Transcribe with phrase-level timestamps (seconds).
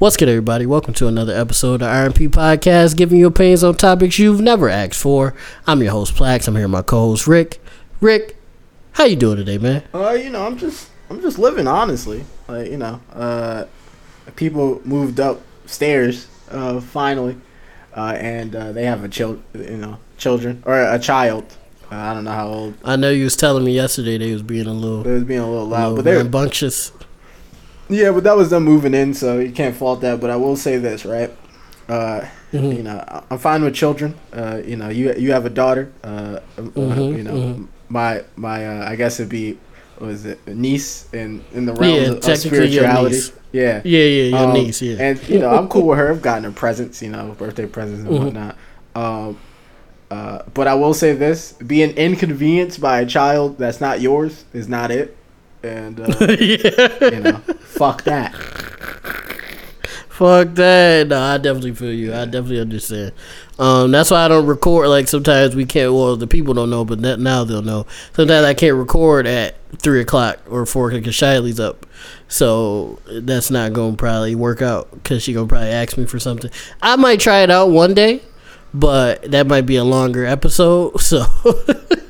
[0.00, 0.64] What's good, everybody?
[0.64, 4.98] Welcome to another episode of RMP Podcast, giving you opinions on topics you've never asked
[4.98, 5.34] for.
[5.66, 6.48] I'm your host, Plax.
[6.48, 7.62] I'm here with my co-host, Rick.
[8.00, 8.38] Rick,
[8.92, 9.82] how you doing today, man?
[9.92, 12.24] Uh, you know, I'm just I'm just living honestly.
[12.48, 13.66] Like, you know, uh
[14.36, 17.36] people moved upstairs uh finally.
[17.94, 21.44] Uh and uh, they have a child, you know, children or a child.
[21.92, 22.74] Uh, I don't know how old.
[22.86, 25.02] I know you was telling me yesterday they was being a little.
[25.02, 26.90] They was being a little loud, little but they're rambunctious.
[27.90, 30.20] Yeah, but that was them moving in, so you can't fault that.
[30.20, 31.30] But I will say this, right?
[31.88, 32.76] Uh, Mhm.
[32.76, 34.14] You know, I'm fine with children.
[34.32, 35.90] Uh, you know, you you have a daughter.
[36.02, 37.66] Uh, uh, Mhm, you know, mhm.
[37.88, 39.58] my my uh, I guess it'd be
[40.00, 43.16] was it a niece in in the realms Yeah, of, of spirituality.
[43.52, 43.80] Yeah.
[43.84, 44.96] Yeah, yeah, your Um, niece, yeah.
[44.98, 46.10] And you know, I'm cool with her.
[46.10, 48.24] I've gotten her presents, you know, birthday presents and Mhm.
[48.24, 48.56] whatnot.
[48.96, 49.36] Um,
[50.10, 54.68] uh, but I will say this: being inconvenienced by a child that's not yours is
[54.68, 55.16] not it.
[55.62, 57.10] And uh, yeah.
[57.10, 58.34] you know, fuck that.
[60.20, 61.08] Fuck that.
[61.08, 62.12] No, I definitely feel you.
[62.12, 63.12] I definitely understand.
[63.58, 64.88] Um, that's why I don't record.
[64.88, 65.94] Like sometimes we can't.
[65.94, 67.86] Well, the people don't know, but that, now they'll know.
[68.12, 71.86] Sometimes I can't record at three o'clock or four o'clock because Shiley's up.
[72.28, 76.18] So that's not going to probably work out because she gonna probably ask me for
[76.18, 76.50] something.
[76.82, 78.20] I might try it out one day,
[78.74, 81.00] but that might be a longer episode.
[81.00, 81.24] So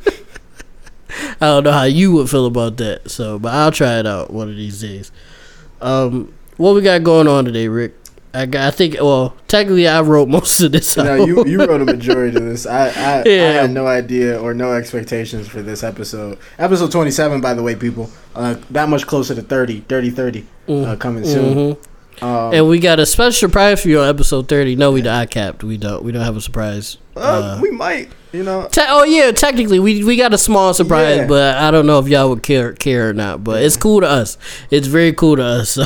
[1.40, 3.10] I don't know how you would feel about that.
[3.10, 5.10] So, but I'll try it out one of these days.
[5.80, 7.94] Um, what we got going on today, Rick?
[8.32, 8.94] I got, I think.
[9.00, 10.96] Well, technically, I wrote most of this.
[10.96, 12.66] Know, you, you wrote a majority of this.
[12.66, 16.38] I I, I had no idea or no expectations for this episode.
[16.58, 18.10] Episode 27, by the way, people.
[18.34, 21.54] Uh, that much closer to 30, 30, 30 uh, coming soon.
[21.76, 22.22] Mhm.
[22.22, 24.76] Um, And we got a special surprise for you on episode thirty.
[24.76, 25.64] No, we I capped.
[25.64, 26.04] We don't.
[26.04, 26.98] We don't have a surprise.
[27.16, 28.68] uh, Uh, we might, you know.
[28.70, 31.26] te- oh yeah, technically we we got a small surprise, Yeah.
[31.26, 33.42] but I don't know if y'all would care care or not.
[33.44, 34.38] But it's cool to us.
[34.70, 35.70] It's very cool to us.
[35.70, 35.84] So,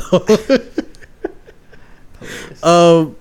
[2.62, 3.16] um,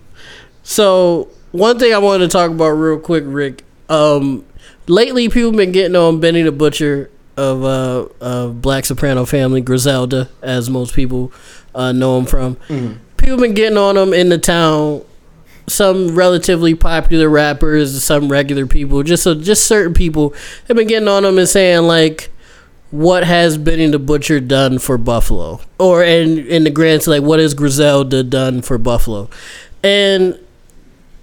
[0.63, 3.63] so one thing I wanted to talk about real quick, Rick.
[3.89, 4.45] Um,
[4.87, 10.29] lately people been getting on Benny the Butcher of uh of Black Soprano family, Griselda,
[10.41, 11.31] as most people
[11.75, 12.55] uh, know him from.
[12.67, 12.97] Mhm.
[13.17, 15.01] People been getting on him in the town.
[15.67, 20.33] Some relatively popular rappers, some regular people, just so just certain people
[20.67, 22.31] have been getting on them and saying like,
[22.91, 27.39] "What has Benny the Butcher done for Buffalo?" Or in in the grand like, "What
[27.39, 29.29] has Griselda done for Buffalo?"
[29.81, 30.37] And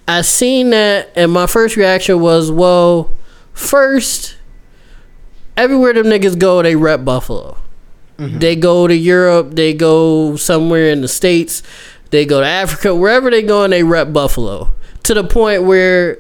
[0.08, 3.10] I seen that, and my first reaction was, "Well,
[3.52, 4.36] first,
[5.56, 7.56] everywhere them niggas go, they rep Buffalo.
[8.18, 8.38] Mm-hmm.
[8.38, 11.62] They go to Europe, they go somewhere in the states,
[12.10, 14.72] they go to Africa, wherever they go, and they rep Buffalo
[15.04, 16.18] to the point where."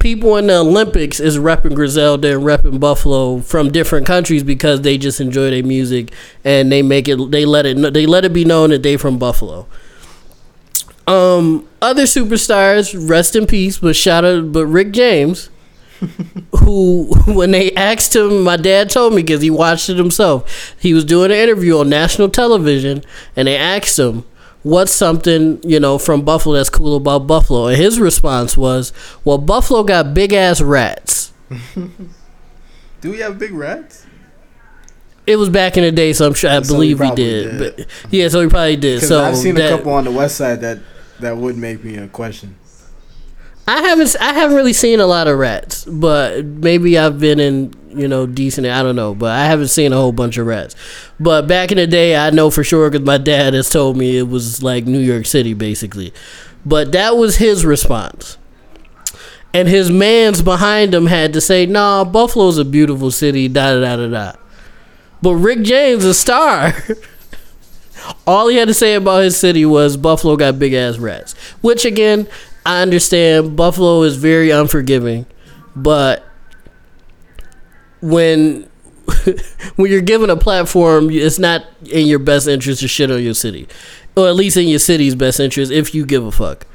[0.00, 4.96] People in the Olympics is repping Griselda and repping Buffalo from different countries because they
[4.96, 6.12] just enjoy their music
[6.44, 9.18] and they make it they let it they let it be known that they from
[9.18, 9.66] Buffalo.
[11.08, 15.48] Um, other superstars, rest in peace, but shout out, but Rick James,
[16.60, 20.76] who when they asked him, my dad told me because he watched it himself.
[20.78, 23.02] He was doing an interview on national television,
[23.34, 24.24] and they asked him,
[24.62, 28.92] "What's something you know from Buffalo that's cool about Buffalo?" And his response was,
[29.24, 31.32] "Well, Buffalo got big ass rats."
[33.00, 34.04] Do we have big rats?
[35.26, 37.58] It was back in the day, so I'm sure I So believe we did.
[37.58, 37.76] did.
[37.76, 39.02] But yeah, so we probably did.
[39.02, 40.78] So I've seen that- a couple on the west side that
[41.20, 42.56] that would make me a question.
[43.68, 47.74] I haven't I haven't really seen a lot of rats, but maybe I've been in
[47.90, 48.66] you know decent.
[48.66, 50.74] I don't know, but I haven't seen a whole bunch of rats.
[51.20, 54.16] But back in the day, I know for sure because my dad has told me
[54.16, 56.14] it was like New York City basically.
[56.64, 58.38] But that was his response,
[59.52, 63.80] and his man's behind him had to say, "Nah, Buffalo's a beautiful city." Da da
[63.80, 64.32] da da da.
[65.20, 66.72] But Rick James, a star.
[68.26, 71.34] All he had to say about his city was Buffalo got big ass rats.
[71.60, 72.28] Which again,
[72.66, 75.26] I understand Buffalo is very unforgiving,
[75.74, 76.24] but
[78.00, 78.68] when
[79.76, 83.34] when you're given a platform, it's not in your best interest to shit on your
[83.34, 83.68] city,
[84.16, 86.66] or at least in your city's best interest if you give a fuck.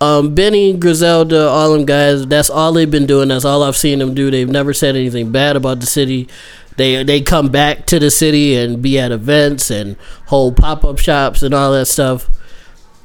[0.00, 3.28] Um, Benny, Griselda, all them guys, that's all they've been doing.
[3.28, 4.30] That's all I've seen them do.
[4.30, 6.28] They've never said anything bad about the city.
[6.76, 9.96] They they come back to the city and be at events and
[10.26, 12.30] hold pop up shops and all that stuff.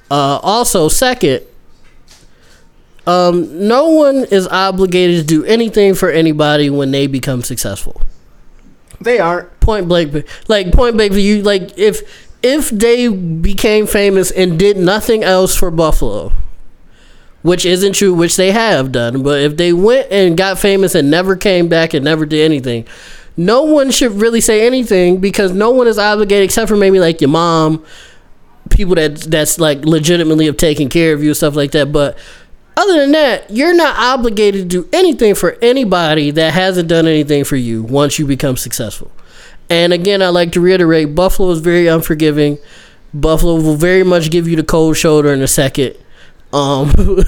[0.10, 1.44] Uh, also, second,
[3.08, 8.02] um, no one is obligated to do anything for anybody when they become successful.
[9.02, 9.60] They aren't.
[9.60, 15.24] Point blank, like point blank, you like if if they became famous and did nothing
[15.24, 16.32] else for Buffalo,
[17.42, 21.10] which isn't true, which they have done, but if they went and got famous and
[21.10, 22.86] never came back and never did anything,
[23.36, 27.22] no one should really say anything because no one is obligated except for maybe like
[27.22, 27.84] your mom
[28.70, 31.92] people that that's like legitimately have taken care of you and stuff like that.
[31.92, 32.18] But
[32.78, 37.44] other than that, you're not obligated to do anything for anybody that hasn't done anything
[37.44, 39.12] for you once you become successful.
[39.70, 42.60] And again, I like to reiterate Buffalo is very unforgiving.
[43.14, 45.96] Buffalo will very much give you the cold shoulder in a second.
[46.54, 46.94] Um,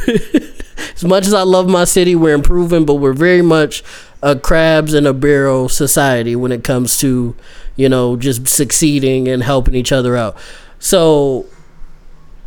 [0.96, 3.84] as much as I love my city, we're improving, but we're very much
[4.22, 7.36] a crabs in a barrel society when it comes to,
[7.76, 10.38] you know, just succeeding and helping each other out.
[10.80, 11.46] So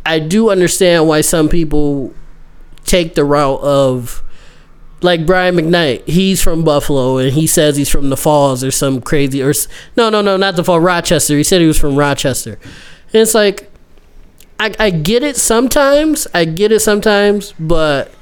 [0.05, 2.13] I do understand why some people
[2.85, 4.23] take the route of
[5.01, 6.07] like Brian McKnight.
[6.07, 9.53] He's from Buffalo and he says he's from the Falls or some crazy or
[9.97, 11.37] no no no not the Fall Rochester.
[11.37, 12.59] He said he was from Rochester.
[13.13, 13.71] And it's like
[14.61, 16.27] I, I get it sometimes.
[16.35, 18.13] I get it sometimes, but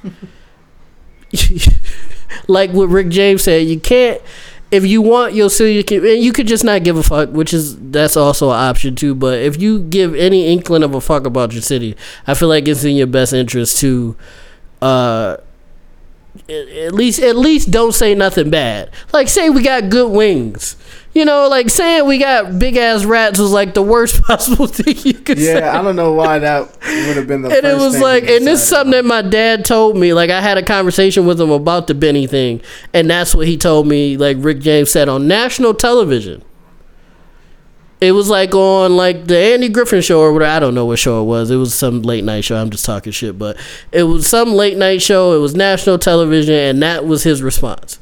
[2.47, 4.21] like what Rick James said, you can't.
[4.71, 7.31] If you want your city, you can, and you could just not give a fuck,
[7.31, 9.15] which is that's also an option too.
[9.15, 12.67] But if you give any inkling of a fuck about your city, I feel like
[12.67, 14.15] it's in your best interest to,
[14.81, 15.37] uh,
[16.47, 18.91] at least at least don't say nothing bad.
[19.13, 20.75] Like say we got good wings.
[21.13, 24.95] You know, like saying we got big ass rats was like the worst possible thing
[24.99, 25.59] you could say.
[25.59, 26.69] Yeah, I don't know why that
[27.07, 27.49] would have been the.
[27.57, 30.13] And it was thing like, and this is something that my dad told me.
[30.13, 32.61] Like, I had a conversation with him about the Benny thing,
[32.93, 34.17] and that's what he told me.
[34.17, 36.43] Like Rick James said on national television.
[38.01, 40.51] It was like on like the Andy Griffin show or whatever.
[40.51, 41.51] I don't know what show it was.
[41.51, 42.55] It was some late night show.
[42.55, 43.57] I'm just talking shit, but
[43.91, 45.35] it was some late night show.
[45.35, 47.99] It was national television, and that was his response.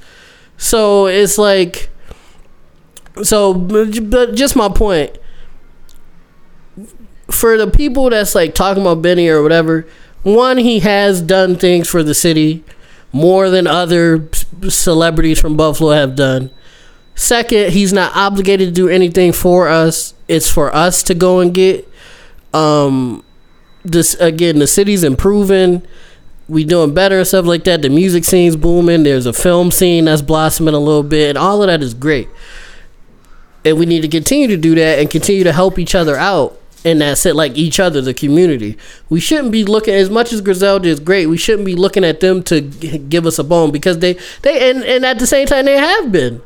[0.58, 1.90] So it's like,
[3.24, 5.18] so but just my point
[7.30, 9.88] for the people that's like talking about Benny or whatever,
[10.24, 12.64] one, he has done things for the city
[13.12, 14.30] more than other
[14.70, 16.52] celebrities from Buffalo have done.
[17.18, 20.14] Second, he's not obligated to do anything for us.
[20.28, 21.92] It's for us to go and get.
[22.54, 23.24] Um,
[23.84, 25.82] this again, the city's improving.
[26.48, 27.82] We doing better and stuff like that.
[27.82, 29.02] The music scene's booming.
[29.02, 32.30] There's a film scene that's blossoming a little bit, and all of that is great.
[33.66, 36.62] And we need to continue to do that and continue to help each other out
[36.86, 38.78] and that's it like each other the community
[39.10, 42.20] we shouldn't be looking as much as griselda is great we shouldn't be looking at
[42.20, 45.66] them to give us a bone because they they and, and at the same time
[45.66, 46.40] they have been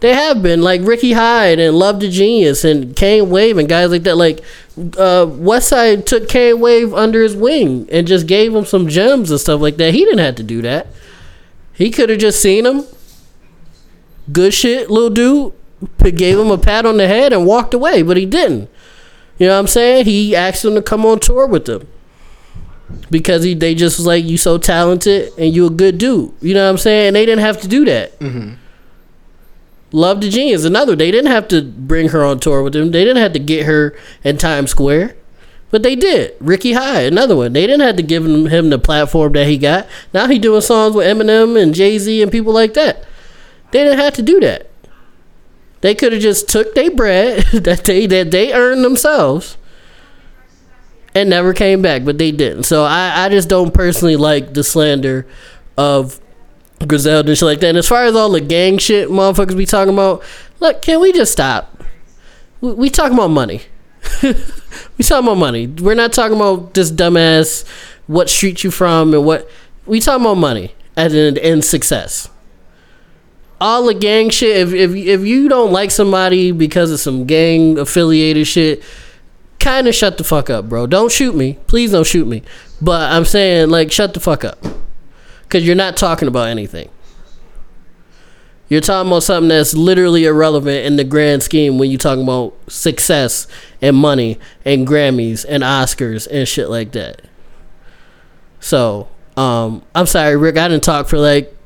[0.00, 3.90] they have been like ricky hyde and love the genius and kane wave and guys
[3.90, 4.40] like that like
[4.96, 9.40] uh westside took kane wave under his wing and just gave him some gems and
[9.40, 10.86] stuff like that he didn't have to do that
[11.74, 12.84] he could have just seen him
[14.32, 15.52] good shit little dude
[16.16, 18.68] gave him a pat on the head and walked away but he didn't
[19.38, 20.04] you know what I'm saying?
[20.06, 21.86] He asked him to come on tour with them
[23.08, 26.32] because he they just was like you so talented and you a good dude.
[26.40, 27.12] You know what I'm saying?
[27.12, 28.20] They didn't have to do that.
[29.90, 30.94] Love the Genius, another.
[30.94, 32.90] They didn't have to bring her on tour with them.
[32.90, 35.16] They didn't have to get her in Times Square,
[35.70, 36.34] but they did.
[36.40, 37.54] Ricky Hyde, another one.
[37.54, 39.86] They didn't have to give him, him the platform that he got.
[40.12, 43.04] Now he doing songs with Eminem and Jay Z and people like that.
[43.70, 44.68] They didn't have to do that.
[45.80, 49.56] They could have just took their bread that they that they earned themselves
[51.14, 52.64] and never came back, but they didn't.
[52.64, 55.26] So I, I just don't personally like the slander
[55.76, 56.20] of
[56.86, 57.68] Griselda and shit like that.
[57.68, 60.22] And as far as all the gang shit motherfuckers be talking about,
[60.60, 61.82] look, can we just stop?
[62.60, 63.62] We, we talking about money.
[64.22, 65.66] we talking about money.
[65.66, 67.66] We're not talking about this dumbass
[68.06, 69.48] what street you from and what
[69.86, 72.30] we talking about money and and success
[73.60, 74.56] all the gang shit.
[74.56, 78.82] If if if you don't like somebody because of some gang affiliated shit,
[79.58, 80.86] kind of shut the fuck up, bro.
[80.86, 81.92] Don't shoot me, please.
[81.92, 82.42] Don't shoot me.
[82.80, 84.64] But I'm saying like shut the fuck up,
[85.48, 86.88] cause you're not talking about anything.
[88.68, 92.54] You're talking about something that's literally irrelevant in the grand scheme when you're talking about
[92.68, 93.46] success
[93.80, 97.22] and money and Grammys and Oscars and shit like that.
[98.60, 100.58] So, um, I'm sorry, Rick.
[100.58, 101.56] I didn't talk for like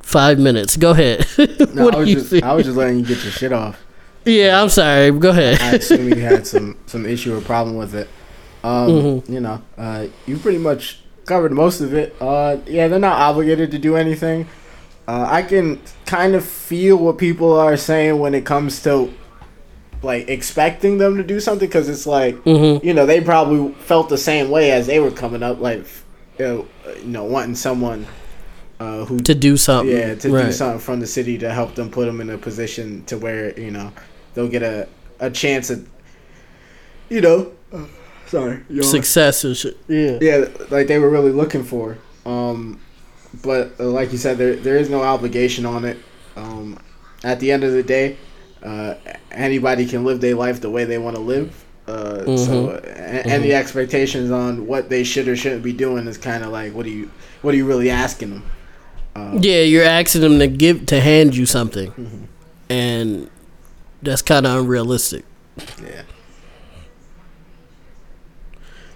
[0.00, 0.76] five minutes.
[0.76, 1.26] Go ahead.
[1.72, 2.42] No, what I do was you just?
[2.42, 3.80] I was just letting you get your shit off.
[4.24, 5.12] Yeah, I'm sorry.
[5.12, 5.60] Go ahead.
[5.62, 8.08] I assume you had some some issue or problem with it.
[8.62, 9.32] Um, Mm-hmm.
[9.32, 12.14] You know, uh, you pretty much covered most of it.
[12.20, 14.48] Uh, yeah, they're not obligated to do anything.
[15.06, 19.14] Uh, I can kind of feel what people are saying when it comes to
[20.02, 22.82] like expecting them to do something because it's like Mhm.
[22.82, 25.84] you know they probably felt the same way as they were coming up, like
[26.38, 26.66] you know,
[27.02, 28.06] you know wanting someone
[28.80, 29.94] uh, who to do something.
[29.94, 33.04] yeah, to do something from the city to help them put them in a position
[33.06, 33.92] to where you know
[34.34, 34.88] they'll get a
[35.20, 35.78] a chance at
[37.08, 37.52] you know.
[38.30, 38.60] Sorry.
[38.82, 39.76] Success and shit.
[39.88, 40.18] Yeah.
[40.20, 41.98] Yeah, like they were really looking for.
[42.24, 42.80] Um,
[43.42, 45.98] but uh, like you said, there there is no obligation on it.
[46.36, 46.78] Um,
[47.24, 48.16] at the end of the day,
[48.62, 48.94] uh,
[49.30, 51.64] anybody can live their life the way they want to live.
[51.86, 52.36] Uh, Mm-hmm.
[52.44, 56.44] So and, and the expectations on what they should or shouldn't be doing is kind
[56.44, 57.10] of like what do you
[57.42, 59.42] what are you really asking them?
[59.42, 62.24] Yeah, you're asking them to give to hand you something, Mm-hmm.
[62.70, 63.30] and
[64.02, 65.24] that's kind of unrealistic.
[65.82, 66.02] Yeah.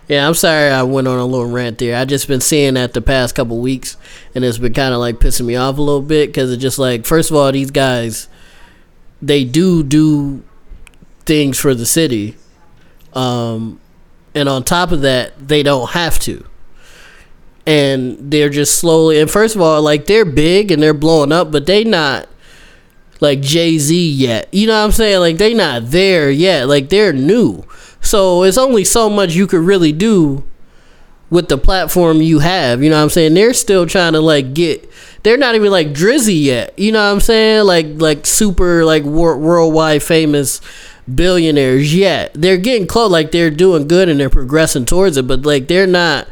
[0.08, 1.96] Yeah, I'm sorry I went on a little rant there.
[1.96, 3.96] I just been seeing that the past couple weeks,
[4.34, 6.78] and it's been kind of like pissing me off a little bit because it's just
[6.78, 8.28] like, first of all, these guys,
[9.23, 10.42] they do do
[11.25, 12.37] things for the city,
[13.14, 13.80] um,
[14.34, 16.44] and on top of that, they don't have to,
[17.66, 19.18] and they're just slowly.
[19.20, 22.28] And first of all, like they're big and they're blowing up, but they not
[23.20, 24.52] like Jay Z yet.
[24.52, 25.20] You know what I'm saying?
[25.20, 26.68] Like they not there yet.
[26.68, 27.64] Like they're new.
[28.04, 30.44] So it's only so much you could really do
[31.30, 32.82] with the platform you have.
[32.82, 33.34] You know what I'm saying?
[33.34, 34.88] They're still trying to like get
[35.23, 36.78] they're not even like Drizzy yet.
[36.78, 37.64] You know what I'm saying?
[37.64, 40.61] Like like super like wor- worldwide famous
[41.12, 42.32] billionaires yet.
[42.34, 45.87] They're getting close like they're doing good and they're progressing towards it, but like they're
[45.87, 46.28] not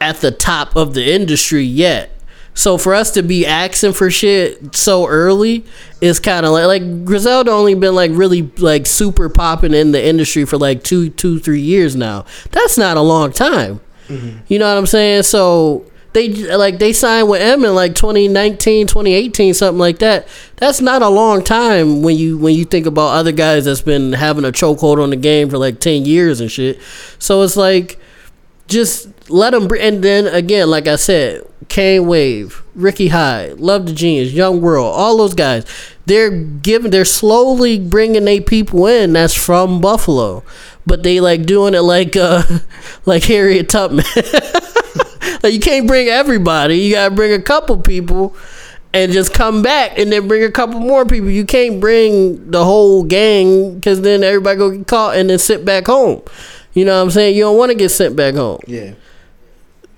[0.00, 2.10] at the top of the industry yet.
[2.58, 5.64] So for us to be asking for shit so early
[6.00, 10.04] is kind of like like Griselda only been like really like super popping in the
[10.04, 12.24] industry for like two two three years now.
[12.50, 13.78] That's not a long time.
[14.08, 14.40] Mm-hmm.
[14.48, 15.22] You know what I'm saying?
[15.22, 20.26] So they like they signed with Em in like 2019, 2018, something like that.
[20.56, 24.14] That's not a long time when you when you think about other guys that's been
[24.14, 26.80] having a chokehold on the game for like 10 years and shit.
[27.20, 28.00] So it's like
[28.68, 29.68] just let them.
[29.80, 34.94] And then again, like I said, Kane Wave, Ricky Hyde, Love the Genius, Young World,
[34.94, 35.64] all those guys.
[36.06, 36.90] They're giving.
[36.90, 39.12] They're slowly bringing their people in.
[39.14, 40.42] That's from Buffalo,
[40.86, 42.42] but they like doing it like uh
[43.04, 44.04] like Harriet Tubman.
[45.42, 46.76] like you can't bring everybody.
[46.76, 48.36] You gotta bring a couple people.
[48.94, 51.28] And just come back, and then bring a couple more people.
[51.28, 55.62] You can't bring the whole gang, because then everybody go get caught, and then sit
[55.62, 56.22] back home.
[56.78, 57.34] You know what I'm saying?
[57.36, 58.60] You don't want to get sent back home.
[58.68, 58.94] Yeah.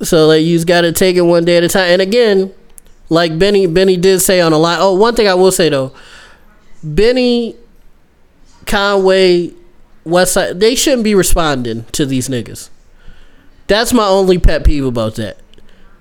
[0.03, 1.91] So like you just got to take it one day at a time.
[1.91, 2.55] And again,
[3.11, 4.79] like Benny Benny did say on a line.
[4.81, 5.93] Oh, one thing I will say though,
[6.83, 7.55] Benny,
[8.65, 9.53] Conway,
[10.07, 12.71] Westside, they shouldn't be responding to these niggas.
[13.67, 15.37] That's my only pet peeve about that.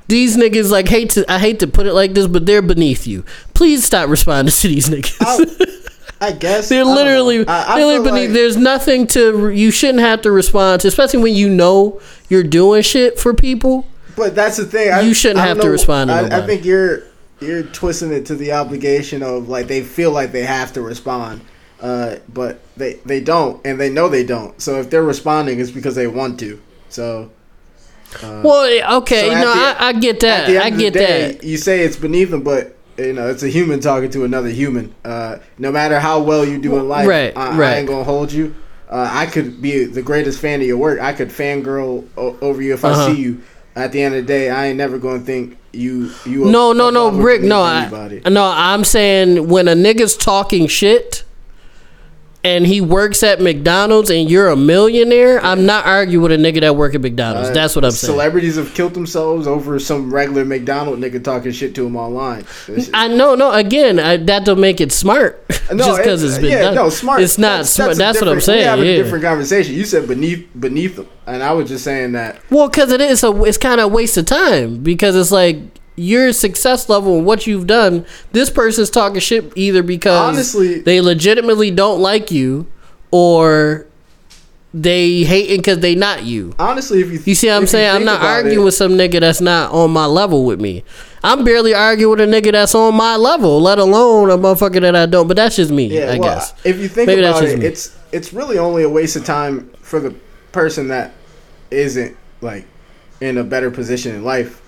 [0.08, 3.06] These niggas like hate to I hate to put it like this, but they're beneath
[3.06, 3.26] you.
[3.54, 5.88] Please stop responding to these niggas.
[6.22, 7.48] I guess They're literally.
[7.48, 8.30] I, I they're beneath.
[8.30, 9.50] like- There's nothing to.
[9.50, 13.86] You shouldn't have to respond to, especially when you know you're doing shit for people.
[14.16, 14.92] But that's the thing.
[14.92, 17.04] I, You shouldn't have don't to respond to I, I think you're
[17.40, 21.40] you're twisting it to the obligation of like they feel like they have to respond,
[21.82, 24.60] uh, but they they don't, and they know they don't.
[24.62, 26.62] So if they're responding, it's because they want to.
[26.90, 27.30] So
[28.22, 30.64] Well, okay, So no, the- I, I get at that.
[30.64, 31.44] I get day, that.
[31.46, 34.94] you say it's beneath them, but you know it's a human talking to another human.
[35.06, 37.74] Uh, no matter how well you do in life, Right, I, right.
[37.74, 38.54] I ain't gonna hold you.
[38.90, 41.00] Uh, I could be the greatest fan of your work.
[41.00, 43.08] I could fangirl o- over you if Uh-huh.
[43.10, 43.42] I see you.
[43.76, 46.46] At the end of the day, I ain't never gonna think you you.
[46.46, 47.42] No, no, no, Rick.
[47.44, 48.44] No, I, no.
[48.54, 51.24] I'm saying when a nigga's talking shit,
[52.44, 56.62] and he works at McDonald's, and you're a millionaire, I'm not arguing with a nigga
[56.62, 57.50] that work at McDonald's.
[57.50, 58.14] Uh, That's what I'm saying.
[58.14, 62.42] Celebrities have killed themselves over some regular McDonald nigga talking shit to him online.
[62.68, 63.52] It's- I know, no.
[63.52, 65.46] Again, I, that don't make it smart.
[65.70, 66.76] No, just because it- it's been yeah, done.
[66.76, 67.22] no, smart.
[67.22, 67.96] It's not smart.
[67.96, 68.62] That's, a what I'm saying.
[68.62, 68.96] We have a yeah.
[68.96, 69.76] different conversation.
[69.76, 72.42] You said beneath beneath them, and I was just saying that.
[72.50, 75.60] Well, because it is a, it's kind of a waste of time because it's like
[76.00, 78.06] your success level and what you've done.
[78.32, 82.66] This person's talking shit either because Honestly- they legitimately don't like you,
[83.12, 83.86] or
[84.74, 86.54] they hating because they not you.
[86.60, 87.90] Honestly, if you You see what I'm saying?
[87.96, 90.84] I'm not arguing it- with some nigga that's not on my level with me.
[91.24, 94.96] I'm barely arguing with a nigga that's on my level, let alone a motherfucker that
[94.96, 95.28] I don't.
[95.28, 96.54] But that's just me, Yeah, I well, guess.
[96.64, 97.66] if you think Maybe about it, me.
[97.66, 100.14] it's it's really only a waste of time for the
[100.52, 101.12] person that
[101.72, 102.66] isn't like
[103.22, 104.62] in a better position in life.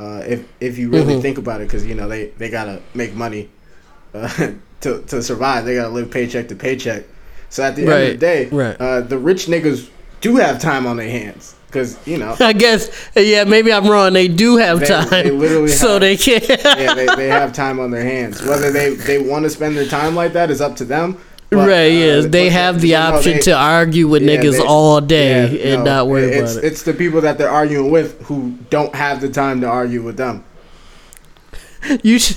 [0.00, 1.22] Uh, if if you really Mhm.
[1.22, 3.48] think about it, because you know they they gotta make money
[4.14, 4.28] uh,
[4.80, 5.64] to to survive.
[5.64, 7.04] They gotta live paycheck to paycheck.
[7.50, 8.76] So at the end of the day, right.
[8.80, 9.88] uh, the rich niggas
[10.20, 14.12] do have time on their hands because you know I guess, yeah, maybe I'm wrong.
[14.12, 16.46] They do have They- time, they literally so have- they can't.
[16.48, 18.40] yeah, they, they have time on their hands.
[18.42, 21.16] Whether they, they want to spend their time like that is up to them.
[21.50, 22.26] But, right, uh.
[22.28, 25.84] They have the option they- to argue with yeah, niggas they- all day yeah, and
[25.84, 26.66] no, not worry it's, about it.
[26.72, 30.18] It's the people that they're arguing with who don't have the time to argue with
[30.18, 30.44] them.
[32.02, 32.36] You should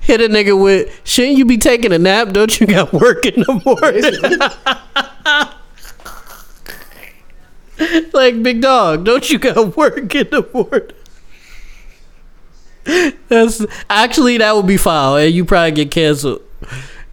[0.00, 2.28] hit a nigga with, shouldn't you be taking a nap?
[2.32, 5.52] Don't you got work in the morning?
[8.12, 10.90] Like, big dog, don't you got work in the morning?
[13.28, 16.42] That's actually that would be foul, and you probably get canceled.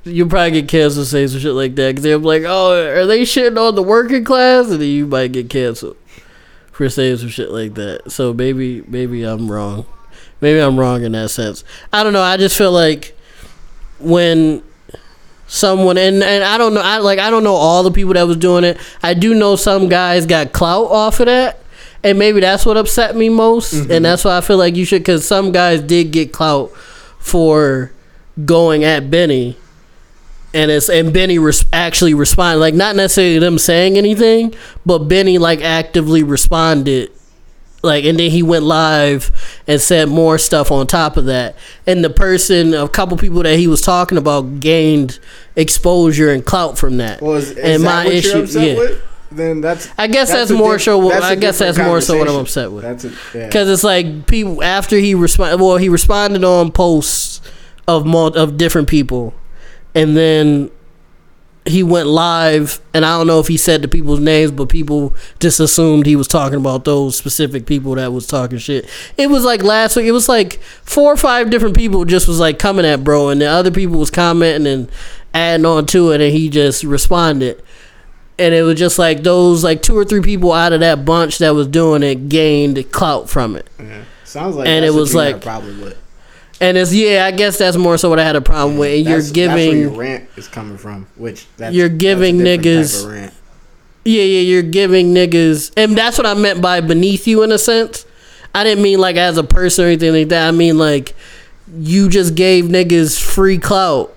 [0.09, 3.21] You probably get canceled saying some shit like that because they're like, "Oh, are they
[3.21, 5.97] shitting on the working class?" And then you might get canceled
[6.71, 8.11] for saying some shit like that.
[8.11, 9.85] So maybe, maybe I'm wrong.
[10.41, 11.63] Maybe I'm wrong in that sense.
[11.91, 12.21] I don't know.
[12.21, 13.15] I just feel like
[13.99, 14.63] when
[15.49, 16.81] someone and and I don't know.
[16.81, 18.77] I like I don't know all the people that was doing it.
[19.03, 21.59] I do know some guys got clout off of that.
[22.01, 24.03] And maybe that's what upset me most, and mm-hmm.
[24.03, 26.71] that's why I feel like you should, because some guys did get clout
[27.19, 27.91] for
[28.45, 29.57] going at Benny,
[30.53, 34.53] and it's and Benny res- actually responded, like not necessarily them saying anything,
[34.85, 37.11] but Benny like actively responded,
[37.83, 39.31] like and then he went live
[39.67, 43.57] and said more stuff on top of that, and the person, a couple people that
[43.57, 45.19] he was talking about, gained
[45.55, 47.21] exposure and clout from that.
[47.21, 49.03] Well, is, is and that what you're upset with?
[49.31, 49.87] Then that's.
[49.97, 50.97] I guess that's, a more diff- so.
[50.97, 52.83] What, that's I guess that's more so what I'm upset with.
[52.83, 53.45] That's a, yeah.
[53.45, 55.63] Because it's like people after he responded.
[55.63, 57.41] Well, he responded on posts
[57.87, 59.33] of of different people,
[60.01, 60.71] and then
[61.65, 62.79] he went live.
[62.93, 66.15] And I don't know if he said the people's names, but people just assumed he
[66.15, 68.89] was talking about those specific people that was talking shit.
[69.17, 70.05] It was like last week.
[70.05, 73.39] It was like four or five different people just was like coming at bro, and
[73.41, 74.89] the other people was commenting and
[75.33, 77.61] adding on to it, and he just responded
[78.39, 81.39] and it was just like those like two or three people out of that bunch
[81.39, 84.03] that was doing it gained clout from it Yeah.
[84.23, 85.97] Sounds like And that's it was you had a like- problem with.
[86.61, 89.05] And it's yeah i guess that's more so what i had a problem with and
[89.07, 92.37] you're That's- that's where giving your rant is coming from, which that's, You're that's giving
[92.39, 93.31] niggas-
[94.05, 97.57] yeah yeah you're giving niggas and that's what i meant by beneath you in a
[97.57, 98.05] sense
[98.55, 101.15] i didn't mean like as a person or anything like that i mean like
[101.77, 104.15] you just gave niggas free clout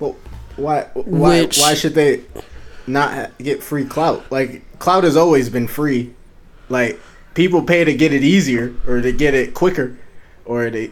[0.00, 0.14] But
[0.56, 0.82] why?
[0.94, 1.40] Why?
[1.42, 2.20] Which- why should they
[2.86, 4.30] not get free clout?
[4.30, 6.12] Like clout has always been free.
[6.68, 7.00] Like
[7.34, 9.96] people pay to get it easier or to get it quicker,
[10.44, 10.90] or they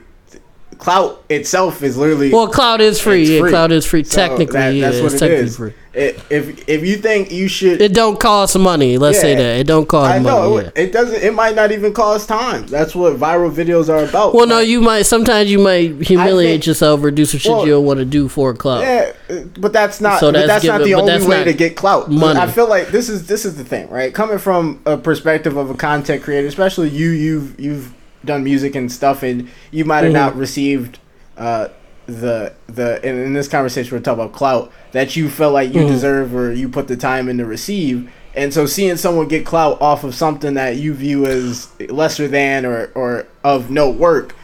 [0.82, 3.50] clout itself is literally well cloud is free It's yeah free.
[3.50, 5.56] cloud is free So technically that- yeah that's what it's it technically is.
[5.56, 9.60] free It, if if you think you should, it don't cost money let's say that
[9.60, 10.70] it don't cost I money know yeah.
[10.74, 11.22] it doesn't.
[11.22, 12.66] It might not even cost time.
[12.66, 14.34] That's what viral videos are about.
[14.34, 15.02] Well, no, you might.
[15.02, 18.06] Sometimes you might humiliate think- yourself or do some shit Well, you don't want to
[18.06, 18.80] do for a club.
[18.82, 19.12] Yeah,
[19.60, 20.18] but that's not.
[20.21, 22.10] So that's that's not the only that's way to get clout.
[22.10, 22.40] money.
[22.40, 24.14] I feel like this is this is the thing, right?
[24.14, 27.92] Coming from a perspective of a content creator, especially you, you've you've
[28.25, 30.17] done music and stuff, and you might have Mhm.
[30.17, 30.99] not received
[31.37, 31.69] uh,
[32.06, 32.97] the the.
[33.04, 35.89] And in this conversation, we're talking about clout that you felt like you Mhm.
[35.89, 38.08] deserve or you put the time in to receive.
[38.35, 42.65] And so, seeing someone get clout off of something that you view as lesser than
[42.67, 44.35] or or of no work,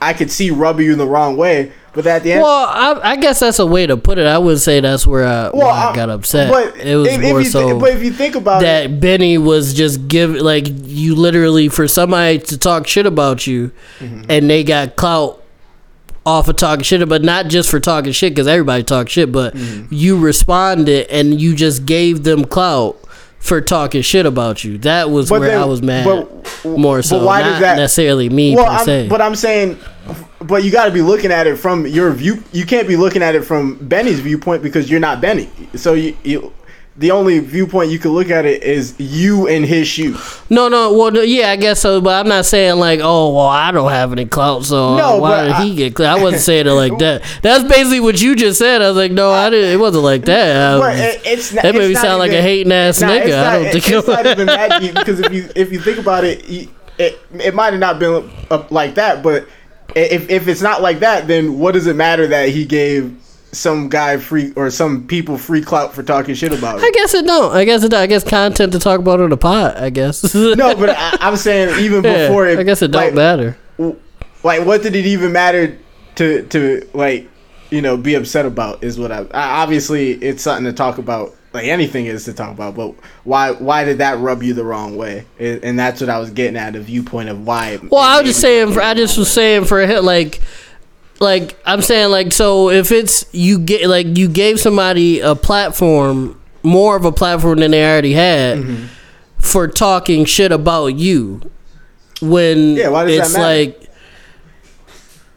[0.00, 1.70] I could see rubbing you the wrong way.
[1.96, 4.26] But at the end, Well, I, I guess that's a way to put it.
[4.26, 6.50] I wouldn't say that's where I, where I I- got upset.
[6.52, 8.66] But it was if, more if you so thi- but if you think about it,
[8.66, 13.72] that Benny was just give like you literally for somebody to talk shit about you,
[13.98, 14.30] Mm-hmm.
[14.30, 15.42] and they got clout
[16.26, 19.32] off of talking shit, but not just for talking shit because everybody talks shit.
[19.32, 19.94] But Mm-hmm.
[19.94, 22.98] you responded and you just gave them clout
[23.46, 24.78] for talking shit about you.
[24.78, 26.04] That was But where then- I was mad.
[26.04, 26.32] but-
[26.64, 29.78] more so, but why not does that- necessarily me well, I'm, but I'm saying,
[30.40, 32.42] but you got to be looking at it from your view.
[32.52, 35.48] You can't be looking at it from Benny's viewpoint because you're not Benny.
[35.76, 36.52] So you, you
[36.98, 40.18] the only viewpoint you can look at it is you in his shoes.
[40.48, 40.94] No, no.
[40.94, 42.00] Well, yeah, I guess so.
[42.00, 45.42] But I'm not saying like, oh, well, I don't have any clout, so No, why
[45.42, 46.18] did I- he get clout?
[46.18, 47.22] I wasn't saying it like that.
[47.42, 48.80] That's basically what you just said.
[48.80, 49.72] I was like, no, I didn't.
[49.72, 50.56] It wasn't like that.
[50.56, 53.44] I was- it, it's not, that made me not sound like a hating ass nigga.
[53.44, 55.98] I don't it- think it's not even that deep because if you if you think
[55.98, 58.30] about it, you, it it might have not been
[58.70, 59.22] like that.
[59.22, 59.46] But
[59.94, 63.14] if if it's not like that, then what does it matter that he gave
[63.56, 66.84] some guy free or some people free clout for talking shit about it.
[66.84, 67.54] I guess it don't.
[67.54, 67.90] I guess it.
[67.90, 68.00] Don't.
[68.00, 69.76] I guess content to talk about on the pot.
[69.76, 70.34] I guess.
[70.34, 72.58] No, but I, I'm saying even Yeah, before it.
[72.58, 73.56] I guess it don't like, matter.
[74.44, 75.78] Like, what did it even matter
[76.16, 77.28] to to like
[77.70, 78.84] you know be upset about?
[78.84, 81.34] Is what I, I obviously it's something to talk about.
[81.52, 84.94] Like anything is to talk about, but why why did that rub you the wrong
[84.96, 85.24] way?
[85.38, 87.78] And and that's what I was getting at the viewpoint of why.
[87.82, 88.74] Well, I was just saying.
[88.74, 90.42] For, I just was saying for him, like,
[91.20, 96.40] like I'm saying, like, so if it's you get like you gave somebody a platform,
[96.62, 98.86] more of a platform than they already had, Mm-hmm.
[99.38, 101.40] for talking shit about you,
[102.20, 103.44] when Yeah, why does that it's matter?
[103.72, 103.82] like.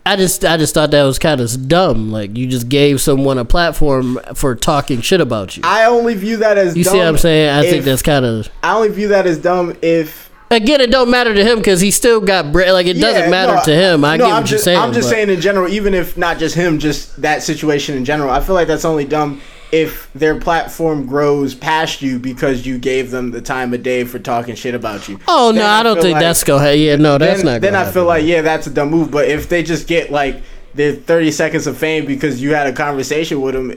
[0.06, 2.12] I just, I just thought that was kind of dumb.
[2.12, 5.62] Like you just gave someone a platform for talking shit about you.
[5.66, 7.50] I only view that as you dumb see what I'm saying?
[7.50, 10.82] I think that's kind of I only view that as dumb if again.
[10.82, 12.74] It don't matter to him because he still got bread.
[12.74, 14.04] Like it doesn't Yeah, matter no, to him.
[14.06, 14.80] I no, get what I'm you're just, saying.
[14.80, 18.06] I'm just but- saying in general, even if not just him, just that situation in
[18.06, 18.30] general.
[18.30, 23.12] I feel like that's only dumb if their platform grows past you because you gave
[23.12, 25.20] them the time of day for talking shit about you.
[25.28, 26.74] Oh no, Then I don't think like- that's gonna.
[26.74, 27.62] Yeah, no, that's then, not.
[27.62, 28.06] Then I feel happen.
[28.08, 29.12] like yeah, that's a dumb move.
[29.12, 30.42] But if they just get like
[30.74, 33.74] their 30 seconds of fame because you had a conversation with them,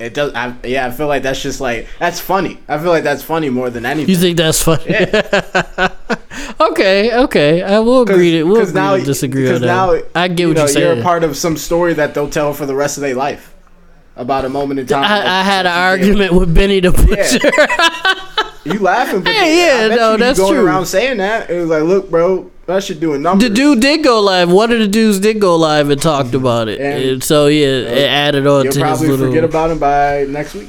[0.00, 0.32] it does.
[0.34, 2.58] I, yeah, I feel like that's just like that's funny.
[2.68, 4.10] I feel like that's funny more than anything.
[4.10, 4.84] You think that's funny?
[6.60, 7.62] okay, okay.
[7.62, 9.66] I will agree to we'll agree now, to disagree on that.
[9.66, 10.86] now I get you what know, you're saying.
[10.86, 13.54] You're a part of some story that they'll tell for the rest of their life
[14.16, 15.04] about a moment in time.
[15.04, 17.50] I, I had an argument with Benny the Butcher.
[18.64, 19.22] You laughing?
[19.22, 19.56] But Hey,
[19.88, 20.66] yeah, no, you that's going true.
[20.66, 21.48] around saying that.
[21.48, 23.48] It was like, look, bro, that shit doing numbers.
[23.48, 24.50] the dude did go live.
[24.52, 26.78] One of the dudes did go live and talked about it.
[26.78, 29.26] And- And so yeah, it added on You'll to his little.
[29.28, 30.68] forget about him by next week.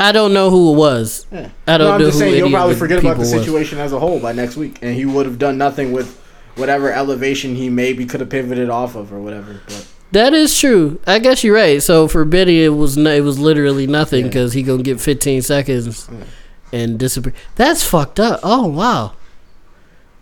[0.00, 1.26] I don't know who it was.
[1.32, 1.50] Yeah.
[1.66, 3.44] I don't no, I'm know just saying you'll probably forget about the people was.
[3.44, 6.18] situation as a whole by next week, and he would have done nothing with
[6.56, 9.60] whatever elevation he maybe could have pivoted off of or whatever.
[9.66, 11.00] But That is true.
[11.06, 11.82] I guess you're right.
[11.82, 14.28] So for Benny, it was no, it was literally nothing Yeah.
[14.28, 16.24] because he gonna get 15 seconds Yeah.
[16.72, 17.32] and disappear.
[17.56, 18.40] That's fucked up.
[18.42, 19.12] Oh wow,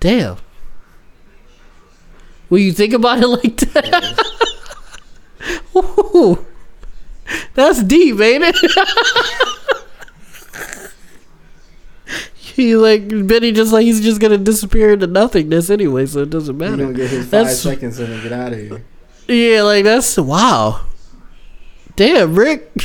[0.01, 0.37] damn.
[2.51, 4.25] Will you think about it like that?
[5.77, 6.45] Ooh.
[7.55, 8.57] That's deep, ain't it?
[12.63, 16.55] he like Benny just like he's just gonna disappear into nothingness anyway, so it doesn't
[16.55, 16.77] he's matter.
[16.85, 18.85] gonna get his five That's- seconds and then get out of here.
[19.29, 20.81] Yeah, like that's wow.
[21.97, 22.73] Damn, Rick.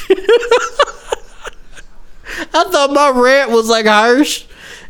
[2.53, 4.45] I thought my rant was like harsh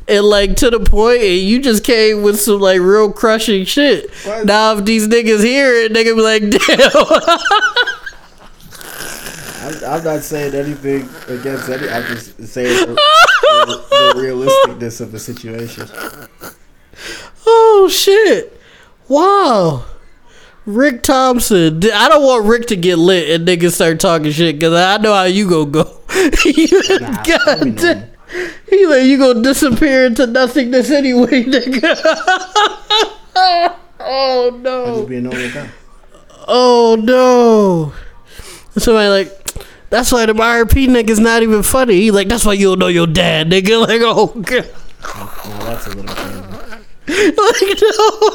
[0.08, 4.10] and like to the point, and you just came with some like real crushing shit.
[4.26, 4.46] What?
[4.46, 6.91] Now if these niggas hear it, they gonna be like, damn.
[9.63, 11.88] I'm, I'm not saying anything against any.
[11.89, 12.96] I'm just saying
[13.67, 15.88] the, the, realisticness of the situation.
[17.45, 18.60] oh shit!
[19.08, 19.86] Wow.
[20.65, 21.78] Rick Thompson.
[21.91, 25.13] I don't want Rick to get lit and niggas start talking shit because I know
[25.13, 25.97] how you gonna go.
[27.00, 28.12] Nah, God damn.
[28.69, 31.97] He like you gonna disappear into nothingness anyway, nigga.
[34.00, 35.06] oh no!
[35.06, 35.69] be a normal guy.
[36.47, 37.93] Oh no!
[38.78, 39.40] Somebody like.
[39.91, 41.95] That's why the RP nigga's not even funny.
[42.01, 43.82] He like, that's why you don't know your dad, nigga.
[43.88, 44.67] Like, oh god.
[45.04, 47.36] Now that's a little crazy.
[47.36, 48.32] like no.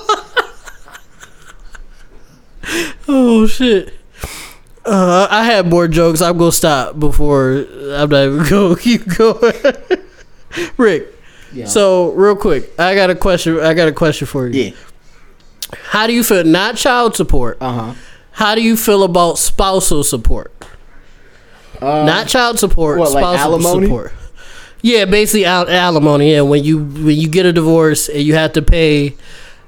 [3.09, 3.95] oh shit.
[4.85, 6.21] Uh, I had more jokes.
[6.23, 9.53] I'm gonna stop before I'm not even gonna keep going.
[10.77, 11.09] Rick,
[11.53, 11.67] Yeah.
[11.67, 13.59] so real quick, I got a question.
[13.61, 14.63] I got a question for you.
[14.63, 14.71] yeah.
[15.87, 16.45] How do you feel?
[16.45, 17.59] Not child support.
[17.61, 17.95] Uh huh.
[18.33, 20.53] How do you feel about spousal support?
[21.83, 22.99] Uh, Not child support.
[22.99, 23.87] what, like spousal alimony?
[23.87, 24.13] support.
[24.83, 26.33] Yeah, basically al- alimony.
[26.33, 29.15] Yeah, when you when you get a divorce and you have to pay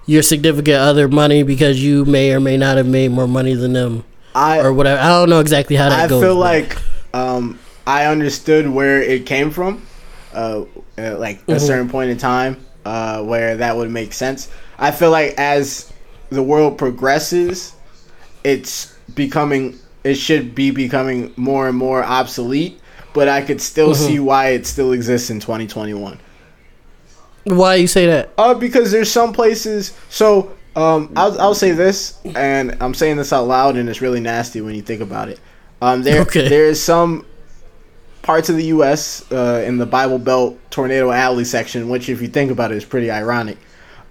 [0.06, 3.72] your significant other money because you may or may not have made more money than
[3.72, 5.00] them I or whatever.
[5.00, 6.22] I don't know exactly how that I goes.
[6.22, 6.78] feel but- like
[7.14, 9.82] um, I understood where it came from,
[10.34, 10.62] uh,
[10.98, 11.60] uh, like a Mhm.
[11.60, 14.48] certain point in time uh, where that would make sense.
[14.78, 15.90] I feel like as
[16.30, 17.72] the world progresses,
[18.44, 22.80] it's becoming it should be becoming more and more obsolete.
[23.14, 23.96] But I could still Mhm.
[24.06, 26.18] see why it still exists in 2021.
[27.44, 28.30] why you say that?
[28.36, 29.92] Uh, because there's some places.
[30.10, 34.20] So, um, I'll, I'll say this, and I'm saying this out loud, and it's really
[34.20, 35.40] nasty when you think about it.
[35.80, 36.46] Um, there, Okay.
[36.48, 37.24] there is some
[38.20, 39.24] parts of the U.S.
[39.32, 42.84] Uh, in the Bible Belt Tornado Alley section, which, if you think about it, is
[42.84, 43.56] pretty ironic,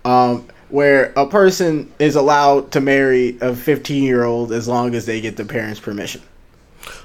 [0.03, 5.05] um, where a person is allowed to marry a 15 year old as long as
[5.05, 6.21] they get the parents' permission.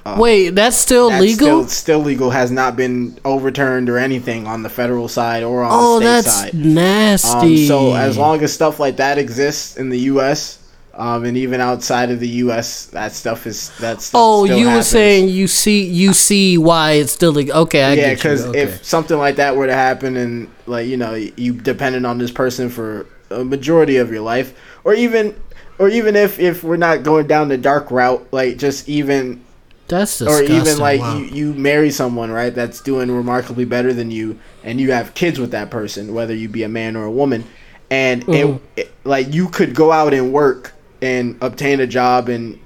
[0.05, 1.63] Wait, that's still That's legal?
[1.63, 2.29] Still, still legal.
[2.29, 6.23] Has not been overturned or anything on the federal side or on oh, the state
[6.23, 6.53] that's side.
[6.53, 7.61] nasty.
[7.61, 10.59] Um, so as long as stuff like that exists in the U.S.
[10.93, 15.29] Um, and even outside of the U.S., that stuff is that oh, you were saying
[15.29, 17.57] you see you see why it's still legal.
[17.61, 18.61] Okay, I yeah, because Okay.
[18.61, 22.31] if something like that were to happen, and like you know, you depended on this
[22.31, 23.07] person for
[23.41, 25.39] a majority of your life, or even,
[25.79, 29.43] or even if if we're not going down the dark route, like just even
[29.87, 31.17] that's or even like wow.
[31.17, 35.39] you, you marry someone right that's doing remarkably better than you and you have kids
[35.39, 37.43] with that person whether you be a man or a woman
[37.91, 38.55] and Mhm.
[38.77, 42.59] it, it like you could go out and work and obtain a job and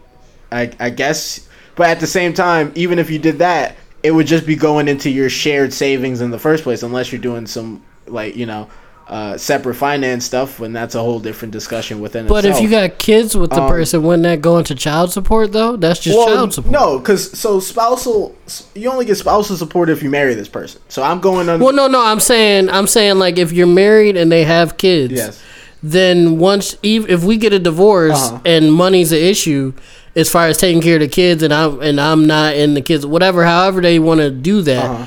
[0.52, 4.28] I, I guess but at the same time even if you did that it would
[4.28, 7.84] just be going into your shared savings in the first place unless you're doing some
[8.06, 8.70] like you know
[9.10, 12.58] uh, separate finance stuff when that's a whole different discussion within But itself.
[12.58, 15.78] if you got kids with the Um, person, wouldn't that go into child support though?
[15.78, 16.74] That's just child support.
[16.74, 18.36] No, because so spousal,
[18.76, 20.82] you only get spousal support if you marry this person.
[20.89, 21.60] So I'm going on.
[21.62, 22.04] Well, no, no.
[22.04, 25.41] I'm saying, I'm saying, like, if you're married and they have kids, yes,
[25.82, 28.39] then once, if we get a divorce Uh-huh.
[28.46, 29.72] and money's an issue,
[30.17, 32.82] as far as taking care of the kids, and I'm and I'm not in the
[32.82, 35.06] kids, whatever, however they want to do that, uh-huh.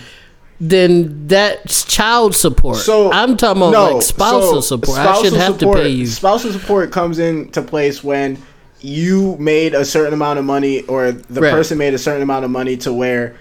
[0.60, 2.76] Then that's child support.
[2.78, 4.98] So I'm talking about no, like spousal so support.
[4.98, 6.06] I spousal should have support- to pay you.
[6.06, 8.38] Spousal support comes into place when
[8.82, 11.50] you made a certain amount of money, or the Right.
[11.50, 13.34] person made a certain amount of money to where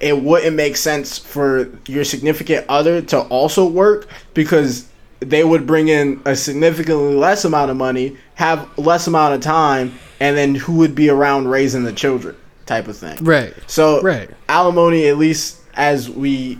[0.00, 4.84] it wouldn't make sense for your significant other to also work because
[5.20, 9.92] they would bring in a significantly less amount of money, have less amount of time,
[10.20, 12.34] and then who would be around raising the children
[12.66, 13.16] type of thing.
[13.22, 13.54] Right.
[13.66, 14.28] So Right.
[14.48, 16.58] alimony, at least as we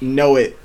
[0.00, 0.58] know it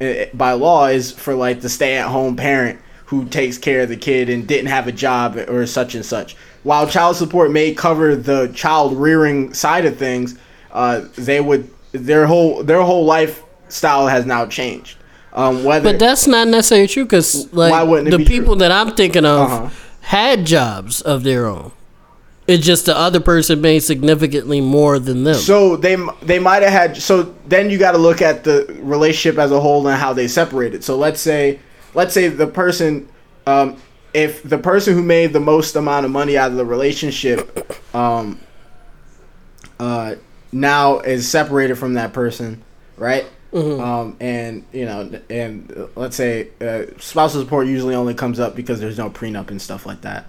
[0.00, 4.28] eh, by law, is for like the stay-at-home parent who takes care of the kid
[4.28, 6.36] and didn't have a job or such and such.
[6.62, 10.36] While child support may cover the child rearing side of things,
[10.72, 14.98] uh, they would their whole their whole lifestyle has now changed.
[15.32, 18.60] Um, whether But that's not necessarily true because Why like wouldn't it the people true?
[18.60, 19.68] that I'm thinking of Uh-huh.
[20.00, 21.72] had jobs of their own.
[22.48, 25.34] It's just the other person made significantly more than them.
[25.34, 26.96] So they they might have had.
[26.96, 30.28] So then you got to look at the relationship as a whole and how they
[30.28, 30.82] separated.
[30.82, 31.60] So let's say
[31.92, 33.06] let's say the person,
[33.46, 33.76] um,
[34.14, 38.40] if the person who made the most amount of money out of the relationship, um,
[39.78, 40.14] uh,
[40.50, 42.62] now is separated from that person,
[42.96, 43.26] right?
[43.80, 48.80] Um, and you know, and let's say uh, spousal support usually only comes up because
[48.80, 50.26] there's no prenup and stuff like that.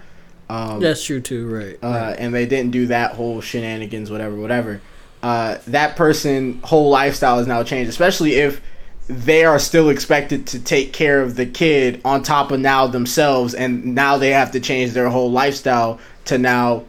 [0.50, 1.78] Um, that's true too, right?
[1.80, 4.80] uh, and they didn't do that whole shenanigans, whatever, whatever.
[5.22, 8.60] Uh, that person whole lifestyle has now changed, especially if
[9.06, 13.54] they are still expected to take care of the kid on top of now themselves,
[13.54, 16.84] and now they have to change their whole lifestyle to now,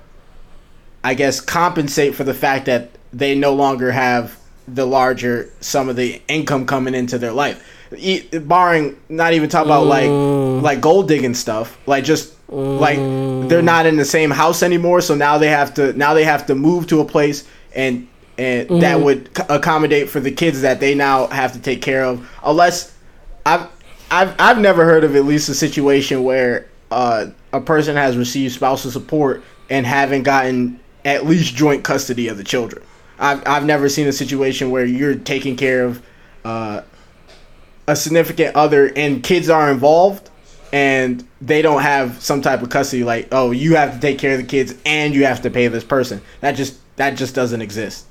[1.03, 5.95] I guess, compensate for the fact that they no longer have the larger sum of
[5.95, 7.63] the income coming into their life.
[7.97, 10.09] E- barring not even talk about like
[10.63, 12.97] like gold digging stuff, like just like
[13.49, 16.45] they're not in the same house anymore, so now they have to now they have
[16.47, 20.79] to move to a place and and that would c- accommodate for the kids that
[20.79, 22.27] they now have to take care of.
[22.43, 22.93] Unless
[23.45, 23.67] I've
[24.09, 28.53] I've I've never heard of at least a situation where uh, a person has received
[28.53, 32.83] spousal support and haven't gotten at least joint custody of the children.
[33.19, 36.01] I've I've never seen a situation where you're taking care of
[36.43, 36.81] uh,
[37.91, 40.29] a significant other and kids are involved
[40.71, 44.33] and they don't have some type of custody like oh you have to take care
[44.35, 47.61] of the kids and you have to pay this person that just that just doesn't
[47.61, 48.05] exist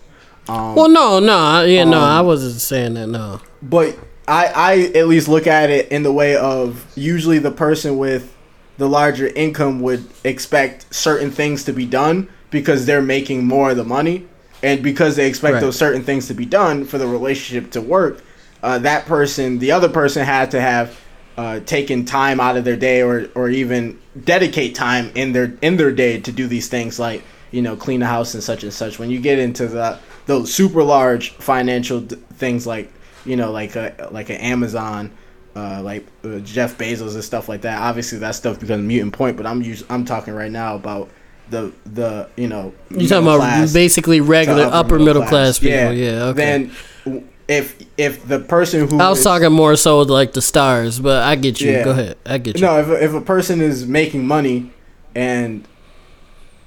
[0.49, 3.07] um, well, no, no, I- yeah, no, um, I wasn't saying that.
[3.09, 7.51] No, but I, I at least look at it in the way of usually the
[7.53, 8.35] person with
[8.79, 13.77] the larger income would expect certain things to be done because they're making more of
[13.77, 14.27] the money
[14.63, 15.61] and because they expect Right.
[15.61, 18.23] those certain things to be done for the relationship to work
[18.63, 21.01] uh, that person the other person had to have
[21.37, 25.77] uh, taken time out of their day or, or even dedicate time in their in
[25.77, 28.73] their day to do these things like you know clean the house and such and
[28.73, 32.93] such when you get into the those super large financial d- things like
[33.25, 35.11] you know like a like an Amazon
[35.57, 39.37] uh, like uh, Jeff Bezos and stuff like that obviously that stuff becomes mutant point
[39.37, 41.09] but I'm us- I'm talking right now about
[41.49, 45.77] the the you know you talking about class basically regular upper, middle class, people?
[45.77, 46.25] Yeah, yeah.
[46.27, 46.71] okay.
[47.05, 50.41] then if if the person who I was is- talking more so with like the
[50.43, 51.73] stars, but I get you.
[51.73, 51.85] Yeah.
[51.85, 52.63] Go ahead, I get you.
[52.63, 54.71] no, if a, if a person is making money
[55.15, 55.67] and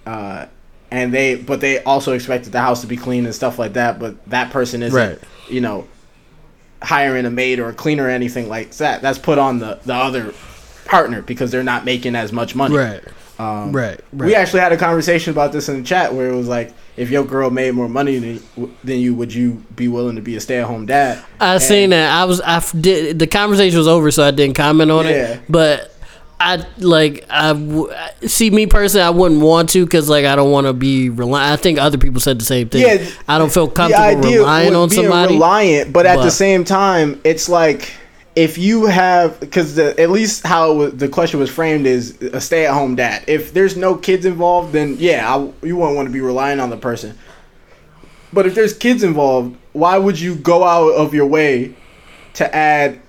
[0.05, 0.45] uh
[0.91, 3.97] and they but they also expected the house to be clean and stuff like that,
[3.97, 5.19] but that person isn't Right.
[5.49, 5.87] you know
[6.81, 9.01] hiring a maid or a cleaner or anything like that.
[9.01, 10.33] That's put on the the other
[10.85, 12.75] partner because they're not making as much money.
[12.75, 13.01] Right,
[13.43, 14.27] Um, right, right.
[14.27, 17.09] We actually had a conversation about this in the chat where it was like, if
[17.09, 20.39] your girl made more money than, than you, would you be willing to be a
[20.39, 21.23] stay at home dad?
[21.39, 22.11] I seen that.
[22.13, 25.11] I was I f- did the conversation was over, so I didn't comment on Yeah.
[25.11, 25.41] it.
[25.49, 25.89] But
[26.39, 27.91] I like I w-
[28.27, 29.03] see me personally.
[29.05, 31.57] I wouldn't want to because like I don't want to be reliant.
[31.57, 32.81] I think other people said the same thing.
[32.85, 35.33] Yeah, I don't feel comfortable relying on somebody.
[35.33, 37.91] reliant, but at the same time, it's like
[38.35, 43.23] if you have because at least how the question was framed is a stay-at-home dad.
[43.27, 46.69] If there's no kids involved, then yeah, I, you won't want to be relying on
[46.69, 47.17] the person.
[48.31, 51.75] But if there's kids involved, why would you go out of your way
[52.33, 52.99] to add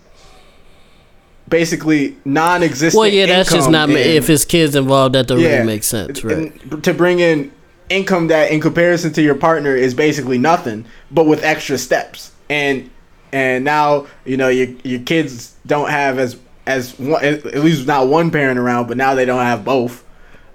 [1.49, 2.99] basically non-existent?
[2.99, 5.15] well, yeah, that's just not in- if it's kids involved.
[5.15, 6.83] That doesn't really make sense, right?
[6.83, 7.51] to bring in
[7.89, 12.33] income that, in comparison to your partner, is basically nothing, but with extra steps.
[12.51, 12.91] And
[13.35, 18.09] and now you know your your kids don't have as as one, at least not
[18.09, 20.03] one parent around, but now they don't have both.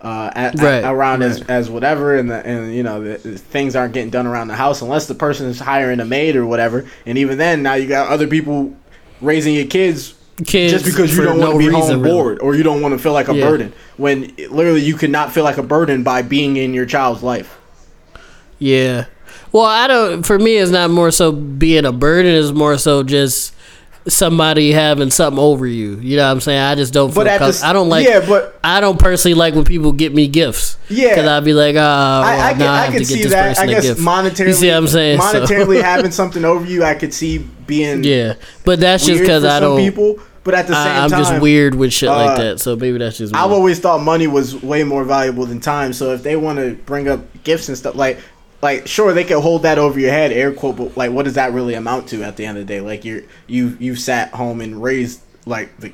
[0.02, 1.50] Uh, at, at- around as, right.
[1.50, 4.82] as whatever, and the, and you know the, things aren't getting done around the house
[4.82, 6.89] unless the person is hiring a maid or whatever.
[7.06, 8.74] And even then, now you got other people
[9.20, 10.15] raising your kids
[10.46, 12.13] Kids just because you don't want no to be reason, home really.
[12.15, 13.46] bored or you don't want to feel like a Yeah.
[13.50, 17.58] burden when literally you cannot feel like a burden by being in your child's life
[18.58, 19.06] Yeah.
[19.52, 20.24] Well, I don't.
[20.24, 22.34] For me, it's not more so being a burden.
[22.36, 23.54] It's more so just
[24.08, 25.98] somebody having something over you.
[25.98, 26.60] You know what I'm saying?
[26.60, 27.12] I just don't.
[27.14, 28.08] Feel But the I don't like.
[28.08, 30.78] yeah, but- I don't personally like when people get me gifts.
[30.90, 31.10] Yeah.
[31.10, 33.08] because I'd be like, oh, well, I, I can, now I, I have can to
[33.08, 33.50] get see this that.
[33.50, 34.00] person I a guess gift.
[34.02, 35.22] monetarily, You see what I'm saying?
[35.22, 38.34] So- monetarily having something over you, I could see being yeah,
[38.66, 39.78] but that's just because I don't.
[39.80, 40.20] people.
[40.44, 42.60] But at the same I, I'm time, just weird with shit like uh, that.
[42.60, 43.34] So maybe that's just.
[43.34, 43.40] Me.
[43.40, 45.94] I've always thought money was way more valuable than time.
[45.94, 48.20] So if they want to bring up gifts and stuff, like,
[48.62, 51.36] like sure they can hold that over your head, air quote, but like, what does
[51.36, 52.82] that really amount to at the end of the day?
[52.82, 55.93] Like you're you you sat home and raised like the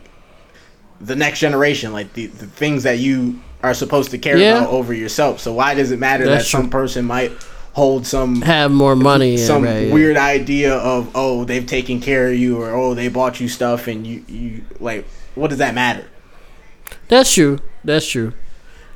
[1.02, 4.58] the next generation, like the the things that you are supposed to care Yeah.
[4.60, 5.40] about over yourself.
[5.40, 6.70] So why does it matter That's that some true.
[6.72, 7.32] person might
[7.74, 9.36] hold some have more money.
[9.36, 9.94] yeah, some right, yeah.
[9.94, 13.88] weird idea of oh they've taken care of you or oh they bought you stuff
[13.88, 16.06] and you you like what does that matter?
[17.10, 17.60] That's true.
[17.84, 18.34] That's true.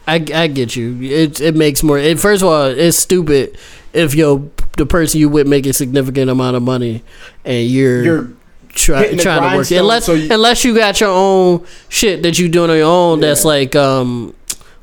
[0.09, 0.97] I, I get you.
[1.01, 1.97] It it makes more.
[1.97, 3.57] It, first of all, it's stupid
[3.93, 7.03] if yo the person you with make a significant amount of money
[7.43, 8.29] and you're, You're
[8.69, 12.39] try, trying to work grindstone, unless so you- unless you got your own shit that
[12.39, 13.19] you doing on your own.
[13.19, 14.33] That's like um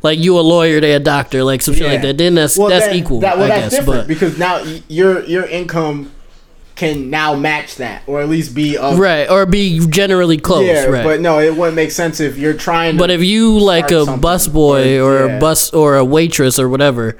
[0.02, 2.18] like you a lawyer, they a doctor, like some shit like that.
[2.18, 3.20] Then that's that's then equal.
[3.20, 6.12] That, well, I that's guess, different but because now your your income
[6.76, 10.66] can now match that, or at least be right or be generally close.
[10.66, 11.02] Yeah, right.
[11.04, 12.92] but no, it wouldn't make sense if you're trying.
[12.92, 15.36] To, But if you like a something, bus boy or- yeah.
[15.36, 17.16] a bus or a waitress or whatever,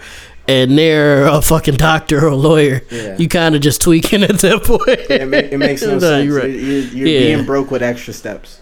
[0.47, 3.17] and they're a fucking doctor or a lawyer, Yeah.
[3.19, 4.87] you kind of just tweaking at that point.
[4.89, 6.25] it, it makes no, No, sense.
[6.27, 6.51] you're right.
[6.51, 7.35] You're, you're Yeah.
[7.35, 8.61] being broke with extra steps.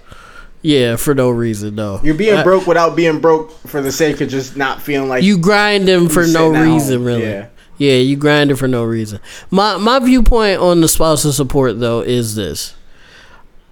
[0.63, 2.01] yeah, for no reason, no.
[2.05, 5.25] You're being I- broke without being broke for the sake of just not feeling like
[5.25, 7.05] You grind them for no reason, home.
[7.05, 7.23] really.
[7.25, 7.47] Yeah.
[7.77, 9.21] Yeah, you grinding for no reason.
[9.51, 12.75] My my viewpoint on the spousal support though is this.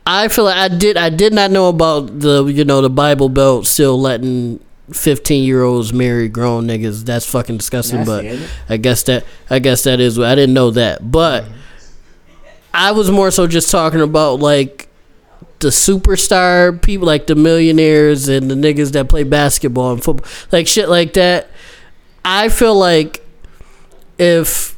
[0.05, 3.29] I feel like I did I did not know about the you know the Bible
[3.29, 4.59] Belt still letting
[4.93, 7.05] fifteen year olds marry grown niggas.
[7.05, 8.05] That's fucking disgusting.
[8.05, 8.51] Nasty, but?
[8.69, 11.11] I guess that I guess that is I didn't know that.
[11.11, 11.53] But mm-hmm.
[12.75, 14.89] I was more so just talking about like
[15.61, 20.67] the superstar people, like the millionaires and the niggas that play basketball and football, like
[20.67, 21.49] shit like that.
[22.25, 23.22] I feel like
[24.19, 24.77] if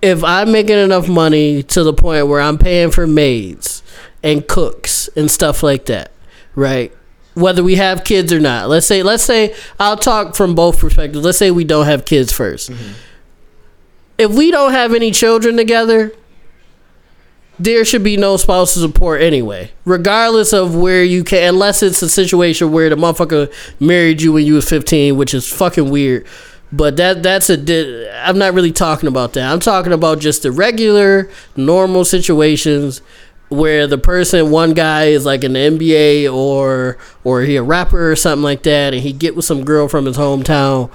[0.00, 3.82] if I'm making enough money to the point where I'm paying for maids
[4.22, 6.10] and cooks and stuff like that,
[6.54, 6.92] right?
[7.34, 8.68] Whether we have kids or not.
[8.68, 11.24] Let's say let's say I'll talk from both perspectives.
[11.24, 12.92] Let's say we don't have kids 1st mm-hmm.
[14.18, 16.12] If we don't have any children together,
[17.58, 22.08] there should be no spousal support anyway, regardless of where you can, unless it's a
[22.08, 26.26] situation where the motherfucker married you when you was 15, which is fucking weird.
[26.72, 27.56] But that that's a.
[27.56, 29.52] di- I'm not really talking about that.
[29.52, 33.02] I'm talking about just the regular, normal situations
[33.50, 38.16] where the person, one guy is like the NBA or or he a rapper or
[38.16, 40.90] something like that, and he get with some girl from his hometown,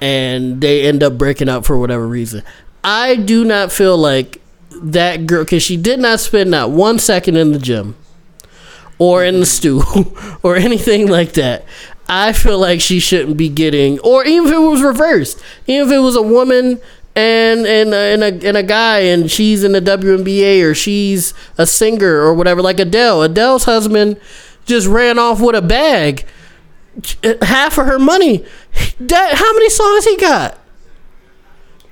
[0.00, 2.42] and they end up breaking up for whatever reason.
[2.82, 7.36] I do not feel like that girl because she did not spend not one second
[7.36, 7.96] in the gym
[8.98, 10.10] or in the mm-hmm.
[10.10, 11.64] stew or anything like that.
[12.08, 15.94] I feel like she shouldn't be getting, or even if it was reversed, even if
[15.94, 16.80] it was a woman
[17.16, 21.32] and and uh, and a and a guy and she's in the WNBA or she's
[21.56, 23.22] a singer or whatever, like Adele.
[23.22, 24.20] Adele's husband
[24.64, 26.26] just ran off with a bag,
[27.42, 28.44] half of her money.
[29.00, 30.58] That how many songs he got?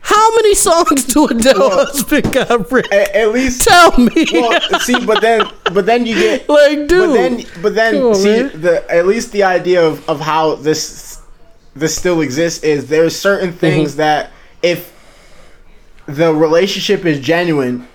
[0.05, 2.71] How many songs do Adele Well, husband got?
[2.71, 2.93] Rick?
[2.93, 4.27] at, at least Tell me.
[4.33, 6.91] well, see, but then but then you get like, dude.
[6.91, 8.61] But then, but then, on, see man.
[8.61, 11.23] the at least the idea of, of how this
[11.75, 13.59] this still exists is there's certain Mm-hmm.
[13.59, 14.31] things that
[14.63, 14.93] if
[16.07, 17.87] the relationship is genuine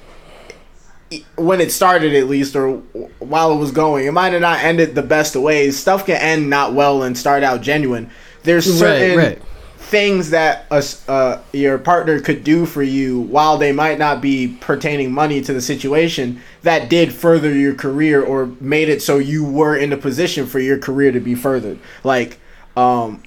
[1.35, 2.77] when it started at least or
[3.19, 6.15] while it was going it might have not ended the best of ways stuff can
[6.17, 8.09] end not well and start out genuine
[8.43, 9.41] there's Right, certain right.
[9.87, 14.57] Things that a uh, your partner could do for you while they might not be
[14.59, 19.45] pertaining money to the situation that did further your career or made it so you
[19.45, 22.37] were in a position for your career to be furthered like
[22.75, 23.23] um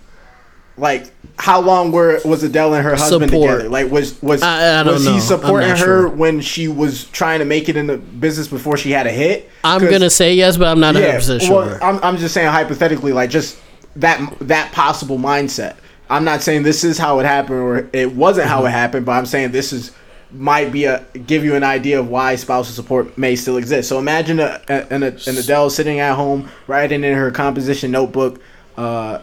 [0.76, 3.50] like how long were was Adele and her husband Support.
[3.50, 5.14] together like was was I- I was know.
[5.14, 6.08] he supporting her sure.
[6.08, 9.50] when she was trying to make it in the business before she had a hit
[9.64, 11.66] I'm gonna say yes, but I'm not 100 percent sure.
[11.66, 13.58] well, I'm, I'm just saying hypothetically, like just
[13.96, 15.76] that that possible mindset.
[16.10, 18.66] I'm not saying this is how it happened or it wasn't how Mm-hmm.
[18.66, 19.92] it happened, but I'm saying this is
[20.32, 23.88] might be a give you an idea of why spousal support may still exist.
[23.88, 28.40] So imagine a, a, an, an Adele sitting at home writing in her composition notebook,
[28.76, 29.20] uh,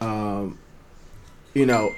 [0.00, 0.58] um,
[1.54, 1.94] you know,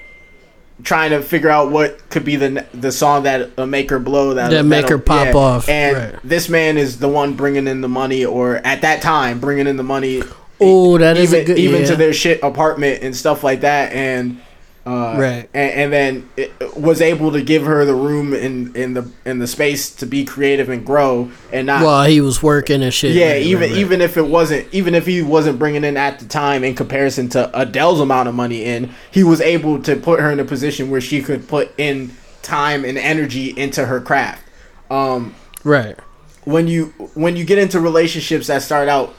[0.82, 4.34] trying to figure out what could be the the song that uh, make her blow
[4.34, 6.20] that That make her pop off, and right.
[6.22, 9.76] this man is the one bringing in the money, or at that time bringing in
[9.76, 10.22] the money.
[10.60, 11.86] Oh, that is even a good- even yeah.
[11.88, 14.40] to their shit apartment and stuff like that, and
[14.86, 15.48] uh, Right.
[15.52, 19.38] And, and then it was able to give her the room in in the in
[19.40, 23.12] the space to be creative and grow, and not While he was working and shit.
[23.12, 23.78] yeah, Right, even right.
[23.78, 27.28] even if it wasn't, even if he wasn't bringing in at the time in comparison
[27.30, 30.88] to Adele's amount of money in, he was able to put her in a position
[30.88, 34.44] where she could put in time and energy into her craft.
[34.88, 35.34] Um,
[35.64, 35.98] right.
[36.44, 39.12] when you when you get into relationships that start out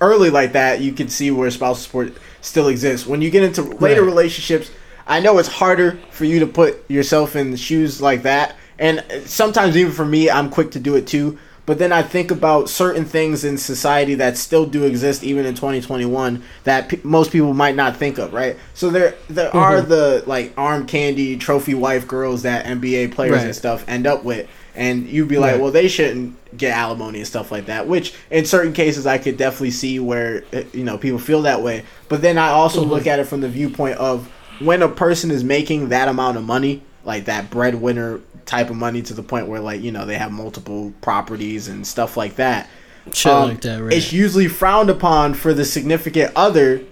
[0.00, 3.06] early like that, you can see where spousal support still exists.
[3.06, 4.06] When you get into later Right.
[4.08, 4.70] relationships,
[5.06, 9.02] I know it's harder for you to put yourself in the shoes like that, and
[9.24, 11.38] sometimes even for me, I'm quick to do it too.
[11.66, 15.54] But then I think about certain things in society that still do exist even in
[15.54, 18.56] 2021 that pe- most people might not think of, right?
[18.72, 19.90] So there there are mm-hmm.
[19.90, 24.48] the like arm candy trophy wife girls that NBA players and stuff end up with,
[24.78, 25.60] and you'd be like, Right.
[25.60, 27.88] well, they shouldn't get alimony and stuff like that.
[27.88, 31.62] Which in certain cases I could definitely see where uh, you know people feel that
[31.62, 31.84] way.
[32.08, 35.44] But then I also look at it from the viewpoint of when a person is
[35.44, 39.60] making that amount of money, like that breadwinner type of money, to the point where
[39.60, 42.70] like you know they have multiple properties and stuff like that.
[43.12, 43.92] Shit um, like that, right.
[43.92, 46.82] It's usually frowned upon for the significant other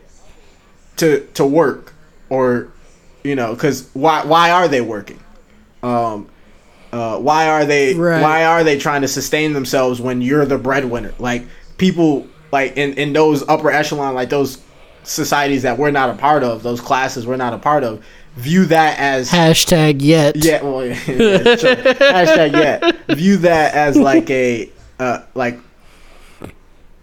[0.97, 1.93] to to work
[2.31, 2.69] or
[3.23, 5.21] you know because why why are they working
[5.83, 6.29] um
[6.97, 8.23] uh why are they Right.
[8.23, 11.45] why are they trying to sustain themselves when you're the breadwinner like
[11.79, 14.59] people like in in those upper echelon like those
[15.05, 18.05] societies that we're not a part of those classes we're not a part of
[18.37, 20.37] view that as Hashtag yet.
[20.37, 23.07] yeah, well, yeah, hashtag yet.
[23.17, 25.59] View that as like a uh, like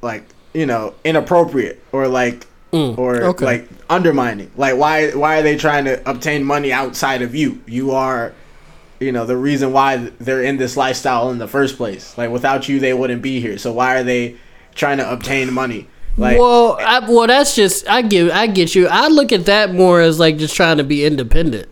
[0.02, 0.24] like
[0.54, 3.46] you know inappropriate or like Mm, or okay.
[3.46, 4.50] like undermining.
[4.58, 7.62] Like why why are they trying to obtain money outside of you?
[7.68, 8.34] You are
[9.00, 12.18] you know the reason why they're in this lifestyle in the first place.
[12.18, 13.58] Like without you, they wouldn't be here.
[13.58, 14.36] So why are they
[14.76, 15.88] trying to obtain money?
[16.18, 18.88] Like well, I, well, that's just I give I get you.
[18.88, 21.68] I look at that more as like just trying to be independent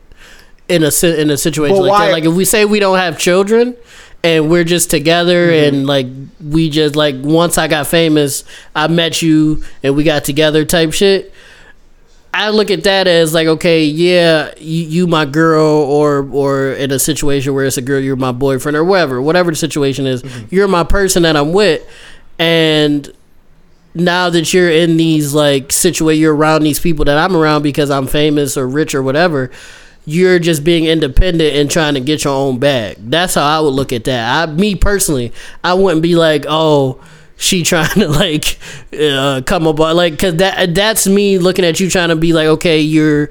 [0.67, 2.11] in a in a situation like why- that.
[2.13, 3.75] Like if we say we don't have children
[4.23, 5.75] and we're just together Mm-hmm.
[5.75, 6.07] and like
[6.43, 8.43] we just like once I got famous,
[8.75, 11.31] I met you and we got together type shit.
[12.33, 16.91] I look at that as like, okay, yeah, you, you my girl, or or in
[16.91, 20.23] a situation where it's a girl, you're my boyfriend, or whatever, whatever the situation is,
[20.23, 20.53] mm-hmm.
[20.53, 21.85] you're my person that I'm with,
[22.39, 23.11] and
[23.93, 27.89] now that you're in these like situation, you're around these people that I'm around because
[27.89, 29.51] I'm famous or rich or whatever.
[30.05, 32.95] You're just being independent and trying to get your own bag.
[32.97, 34.49] That's how I would look at that.
[34.49, 35.31] I, me personally,
[35.63, 37.03] I wouldn't be like, oh,
[37.41, 38.59] she trying to like
[38.97, 42.47] uh, come about like because that that's me looking at you trying to be like,
[42.47, 43.29] okay, you're.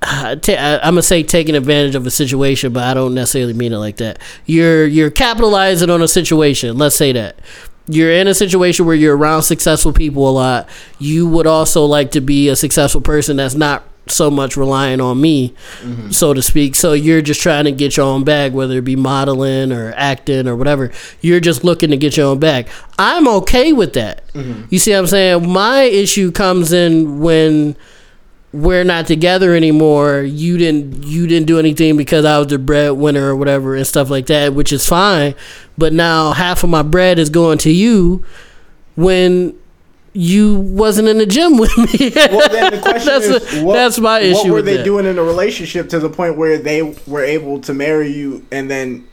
[0.00, 3.96] I'm gonna say taking advantage of a situation, but I don't necessarily mean it like
[3.96, 4.20] that.
[4.46, 6.78] You're you're capitalizing on a situation.
[6.78, 7.40] Let's say that
[7.88, 10.68] you're in a situation where you're around successful people a lot.
[11.00, 15.20] You would also like to be a successful person that's not so much relying on
[15.20, 16.10] me, mm-hmm.
[16.10, 16.74] so to speak.
[16.74, 20.48] So you're just trying to get your own bag, whether it be modeling or acting
[20.48, 20.90] or whatever.
[21.20, 22.68] You're just looking to get your own bag.
[22.98, 24.26] I'm okay with that.
[24.32, 24.64] Mm-hmm.
[24.70, 25.52] You see what I'm saying?
[25.52, 27.76] My issue comes in when
[28.52, 30.20] we're not together anymore.
[30.20, 34.10] You didn't you didn't do anything because I was the breadwinner or whatever and stuff
[34.10, 35.34] like that, which is fine.
[35.76, 38.24] But now half of my bread is going to you
[38.96, 39.54] when
[40.14, 42.10] you wasn't in the gym with me.
[42.16, 44.84] Well, then the question that's is, a- what, that's my issue What were they that.
[44.84, 48.70] doing in a relationship to the point where they were able to marry you and
[48.70, 49.06] then,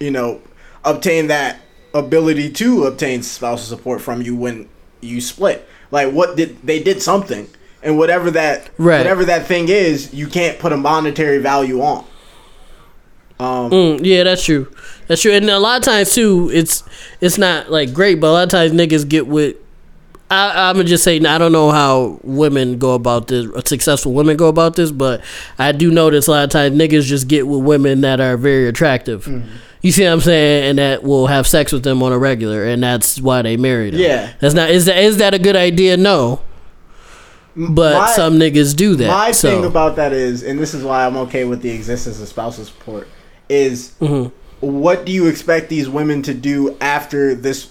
[0.00, 0.40] you know,
[0.84, 1.60] obtain that
[1.94, 4.68] ability to obtain spousal support from you when
[5.00, 5.66] you split?
[5.90, 7.48] Like, what did they did something,
[7.82, 8.98] and whatever that Right.
[8.98, 12.04] whatever that thing is, you can't put a monetary value on.
[13.38, 14.66] Um, Mm, yeah, that's true.
[15.08, 15.32] That's true.
[15.32, 16.82] And a lot of times too, it's
[17.20, 19.56] it's not like great, but a lot of times niggas get with.
[20.30, 23.46] I, I'm just saying I don't know how women go about this.
[23.68, 25.22] Successful women go about this, but
[25.58, 28.66] I do notice a lot of times niggas just get with women that are very
[28.66, 29.26] attractive.
[29.82, 32.64] You see what I'm saying, and that will have sex with them on a regular,
[32.64, 34.00] and that's why they married them.
[34.00, 34.32] Yeah.
[34.40, 35.96] that's not is that is that a good idea?
[35.96, 36.40] No,
[37.54, 39.06] but my- some niggas do that.
[39.06, 39.48] My so.
[39.48, 42.64] thing about that is, and this is why I'm okay with the existence of spousal
[42.64, 43.06] support,
[43.48, 44.32] is Mhm.
[44.58, 47.68] what do you expect these women to do after this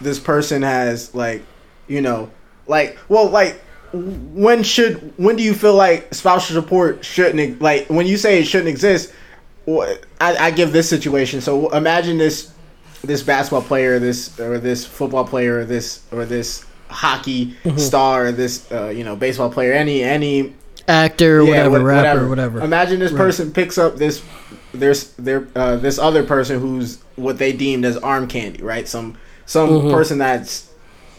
[0.00, 1.42] this person has like,
[1.88, 2.30] you know,
[2.66, 3.60] like well, like
[3.92, 8.44] when should when do you feel like spousal support shouldn't like when you say it
[8.46, 9.12] shouldn't exist?
[9.68, 11.40] I, I give this situation.
[11.40, 12.52] So imagine this
[13.02, 17.78] this basketball player, this or this football player, or this or this hockey Mm-hmm.
[17.78, 20.54] star, or this uh, you know baseball player, any any
[20.88, 22.60] actor, yeah, whatever, what- rapper, whatever.
[22.60, 23.18] Imagine this Right.
[23.18, 24.22] person picks up this
[24.72, 28.86] there's their uh, this other person who's what they deemed as arm candy, right?
[28.86, 29.16] Some
[29.46, 29.90] some Mm-hmm.
[29.90, 30.68] person that's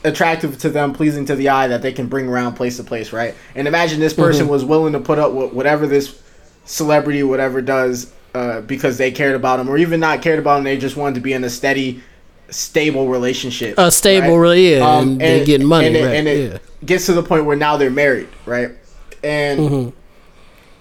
[0.04, 3.12] attractive to them, pleasing to the eye that they can bring around place to place,
[3.12, 3.36] right?
[3.56, 4.52] And imagine this person Mm-hmm.
[4.52, 6.22] was willing to put up with whatever this
[6.66, 10.64] celebrity, whatever does, uh, because they cared about him, or even not cared about him,
[10.64, 12.02] they just wanted to be in a steady,
[12.50, 13.76] stable relationship.
[13.78, 14.42] A stable, right?
[14.42, 16.16] really, yeah, Um, and they getting money, and it, right?
[16.16, 16.58] and it yeah.
[16.86, 18.72] gets to the point where now they're married, right?
[19.24, 19.90] And Mm-hmm.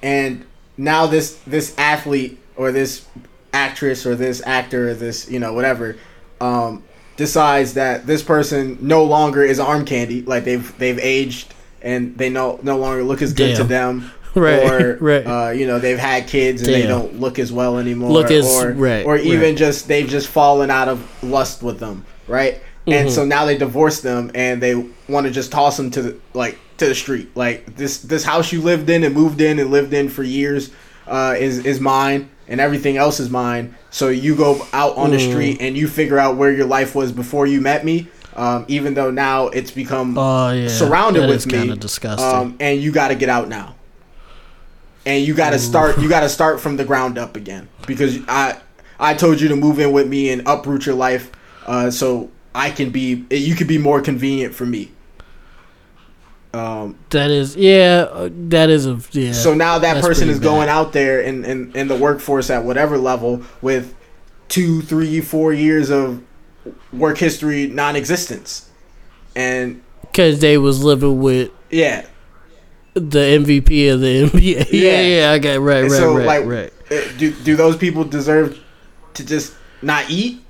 [0.03, 0.45] and
[0.77, 3.07] now this this athlete or this
[3.55, 5.97] actress or this actor or this you know whatever
[6.43, 6.85] um,
[7.17, 12.29] decides that this person no longer is arm candy, like they've they've aged and they
[12.29, 14.11] no no longer look as good to them.
[14.37, 15.27] Right, or right.
[15.27, 18.11] Uh, you know they've had kids and they don't look as well anymore.
[18.11, 19.57] Look as- or, right, or even right.
[19.57, 22.57] just they've just fallen out of lust with them, right?
[22.57, 22.93] Mm-hmm.
[22.93, 24.75] And so now they divorce them and they
[25.09, 27.35] want to just toss them to the like to the street.
[27.35, 30.71] Like this this house you lived in and moved in and lived in for years
[31.07, 33.75] uh, is is mine and everything else is mine.
[33.91, 35.31] So you go out on the Mm.
[35.31, 38.09] street and you figure out where your life was before you met me.
[38.37, 42.29] Um, even though now it's become Oh yeah, surrounded that with me, Kind of disgusting.
[42.39, 43.75] um, and you got to get out now.
[45.07, 45.99] And you got to start.
[46.01, 48.57] You got to start from the ground up again because I
[48.99, 51.31] I told you to move in with me and uproot your life,
[51.67, 53.25] uh, so I can be.
[53.31, 54.91] You could be more convenient for me.
[56.57, 59.33] Um, that is, yeah, uh, that is a yeah.
[59.33, 62.97] so now that person is going out there in, in, in the workforce at whatever
[62.97, 63.95] level with
[64.49, 66.23] two, three, four years of
[66.95, 68.71] work history non-existence,
[69.35, 72.07] and because they was living with yeah,
[72.95, 74.41] the MVP of the NBA.
[74.41, 75.01] Yeah, Yeah.
[75.03, 76.73] yeah, I got right, right, so, right, like, right.
[77.19, 78.59] Do do those people deserve
[79.13, 80.43] to just not eat?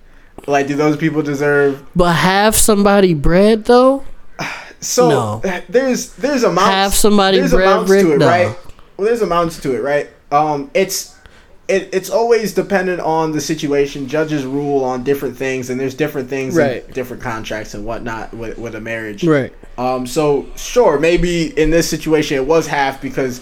[0.46, 1.84] Like, do those people deserve?
[1.96, 4.04] But have somebody bread though.
[4.87, 5.43] So No.
[5.68, 6.70] there's there's amounts.
[6.70, 8.03] Have somebody there's amounts Rick?
[8.07, 8.26] to it, No.
[8.26, 8.57] right?
[8.97, 10.09] Well, there's amounts to it, right?
[10.32, 11.14] Um, it's
[11.68, 14.07] it, it's always dependent on the situation.
[14.09, 16.89] Judges rule on different things, and there's different things, Right.
[16.95, 19.24] different contracts and whatnot with with a marriage.
[19.24, 19.53] Right.
[19.76, 23.41] Um, so sure, maybe in this situation it was half because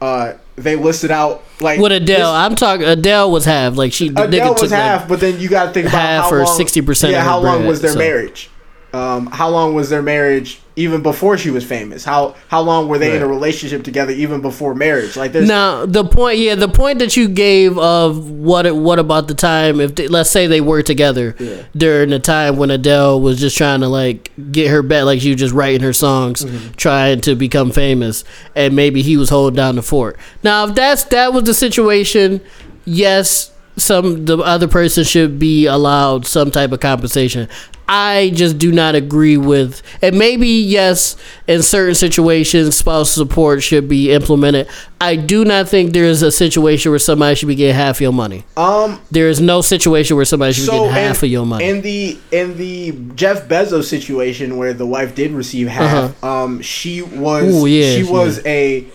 [0.00, 2.86] uh they listed out like With Adele, this- I'm talking.
[2.86, 3.76] Adele was half.
[3.76, 6.36] Like she, Adele was half, like, but then you got to think about half how
[6.36, 8.50] or 60% Yeah, of how long bread, was their so- marriage?
[8.92, 12.04] Um, how long was their marriage even before she was famous?
[12.04, 15.16] How how long were they in a relationship together even before marriage?
[15.16, 18.98] Like there's Now the point, yeah, the point that you gave of what it, what
[18.98, 21.62] about the time if they, let's say they were together Yeah.
[21.76, 25.30] during the time when Adele was just trying to like get her back, like she
[25.30, 26.72] was just writing her songs, Mm-hmm.
[26.72, 28.24] trying to become famous,
[28.56, 30.18] and maybe he was holding down the fort.
[30.42, 32.40] Now if that's that was the situation,
[32.84, 37.48] yes, some the other person should be allowed some type of compensation.
[37.92, 41.16] I just do not agree with, and maybe yes,
[41.48, 44.68] in certain situations, spouse support should be implemented.
[45.00, 48.12] I do not think there is a situation where somebody should be getting half your
[48.12, 48.44] money.
[48.56, 51.44] um There is no situation where somebody should be so getting in, half of your
[51.44, 51.68] money.
[51.68, 57.02] in the in the Jeff Bezos situation where the wife did receive half, um she
[57.02, 57.62] was Uh-huh.
[57.64, 58.86] Ooh, yeah, she was a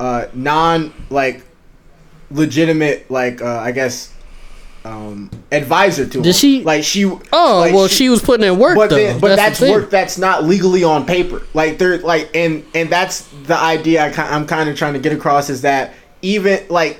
[0.00, 1.44] uh non like
[2.30, 4.11] legitimate like uh I guess
[4.84, 6.32] um advisor to Did him.
[6.32, 7.20] she- like she oh
[7.60, 8.96] like, well, she, was putting in work but though.
[8.96, 11.42] then, but the that's, work that's not legally on paper.
[11.54, 15.12] Like they're like, and and that's the idea I, I'm kind of trying to get
[15.12, 16.98] across is that even like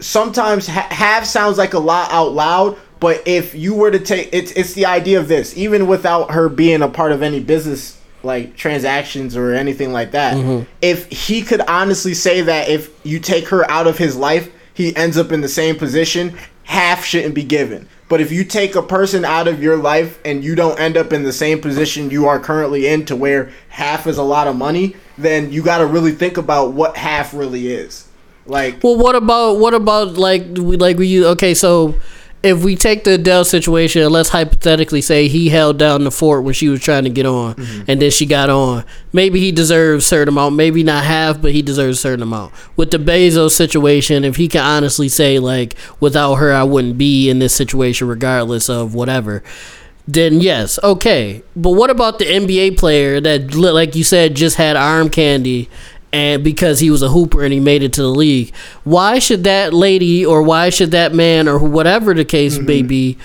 [0.00, 4.28] sometimes ha- have sounds like a lot out loud, but if you were to take
[4.32, 8.00] it's it's the idea of this, even without her being a part of any business
[8.22, 10.34] like transactions or anything like that.
[10.34, 10.64] Mm-hmm.
[10.82, 14.94] If he could honestly say that if you take her out of his life, he
[14.96, 17.88] ends up in the same position, half shouldn't be given.
[18.08, 21.12] But if you take a person out of your life and you don't end up
[21.12, 24.56] in the same position you are currently in to where half is a lot of
[24.56, 28.08] money, then you got to really think about what half really is.
[28.46, 31.54] Like Well, what about what about like we like we okay?
[31.54, 31.94] So
[32.44, 36.54] if we take the Adele situation, let's hypothetically say he held down the fort when
[36.54, 37.84] she was trying to get on, Mm-hmm.
[37.88, 38.84] and then she got on.
[39.12, 42.52] Maybe he deserves a certain amount, maybe not half, but he deserves a certain amount.
[42.76, 47.30] With the Bezos situation, if he can honestly say like, without her, I wouldn't be
[47.30, 49.42] in this situation, regardless of whatever.
[50.06, 51.42] Then yes, okay.
[51.56, 55.70] But what about the NBA player that, like you said, just had arm candy,
[56.14, 58.54] and because he was a hooper and he made it to the league?
[58.84, 63.18] Why should that lady or why should that man or whatever the case may be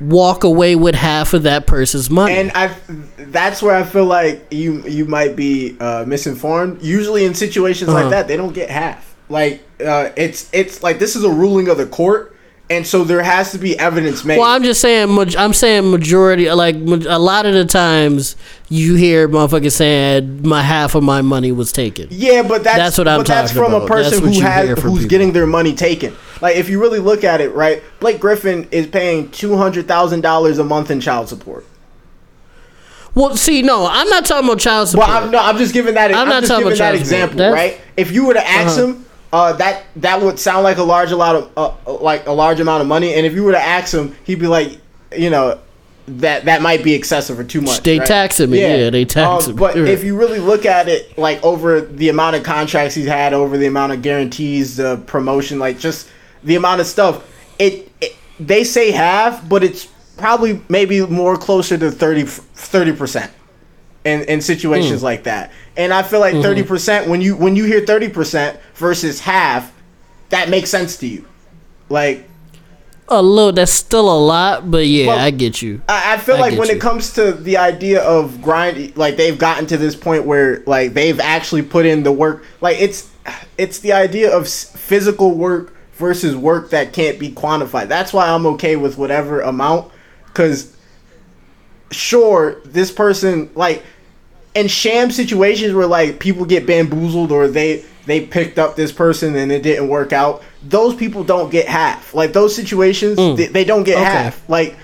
[0.00, 2.34] walk away with half of that person's money?
[2.36, 2.74] and I
[3.16, 6.82] that's where I feel like you you might be uh, misinformed.
[6.82, 8.02] Usually in situations Uh-huh.
[8.02, 9.16] like that, they don't get half.
[9.28, 12.33] Like uh, it's it's like this is a ruling of the court,
[12.70, 14.38] and so there has to be evidence made.
[14.38, 15.16] well, I'm just saying.
[15.36, 16.50] I'm saying majority.
[16.50, 18.36] Like a lot of the times,
[18.70, 22.08] you hear motherfuckers saying my half of my money was taken.
[22.10, 23.88] Yeah, but that's, That's what I'm but that's from a about.
[23.88, 25.08] That's person who has who's people.
[25.08, 26.16] getting their money taken.
[26.40, 27.82] Like if you really look at it, right?
[28.00, 31.66] Blake Griffin is paying two hundred thousand dollars a month in child support.
[33.14, 35.06] Well, see, no, I'm not talking about child support.
[35.08, 36.10] Well, I'm no, I'm just giving that.
[36.10, 37.80] I'm, I'm not talking giving about that example, right?
[37.96, 38.88] If you were to ask Uh-huh.
[38.88, 39.03] him,
[39.34, 42.60] uh, that that would sound like a large a lot of uh, like a large
[42.60, 43.14] amount of money.
[43.14, 44.78] And if you were to ask him, he'd be like,
[45.16, 45.58] you know,
[46.06, 47.82] that that might be excessive or too much.
[47.82, 48.06] They right?
[48.06, 49.56] tax him, yeah, they tax him.
[49.56, 53.06] But You're if you really look at it, like over the amount of contracts he's
[53.06, 56.08] had, over the amount of guarantees, the promotion, like just
[56.44, 57.28] the amount of stuff,
[57.58, 63.32] it, it they say half, but it's probably maybe more closer to 30 percent
[64.04, 65.06] in in situations Hmm.
[65.06, 65.50] like that.
[65.76, 66.36] And I feel Mm-hmm.
[66.36, 69.72] like 30 percent when you when you hear thirty percent versus half,
[70.30, 71.26] that makes sense to you.
[71.88, 72.30] Like
[73.08, 75.82] a little, that's still a lot, but yeah, Well, I get you.
[75.88, 76.76] I, I feel I like when you.
[76.76, 80.94] it comes to the idea of grind, like they've gotten to this point where like
[80.94, 82.44] they've actually put in the work.
[82.60, 83.10] Like it's
[83.58, 87.88] it's the idea of physical work versus work that can't be quantified.
[87.88, 89.92] That's why I'm okay with whatever amount,
[90.26, 90.74] because
[91.90, 93.82] sure this person like
[94.54, 99.34] in sham situations where like people get bamboozled or they they picked up this person
[99.36, 103.64] and it didn't work out those people don't get half like those situations they, they
[103.64, 104.02] don't get Mm.
[104.02, 104.10] Okay.
[104.10, 104.76] half like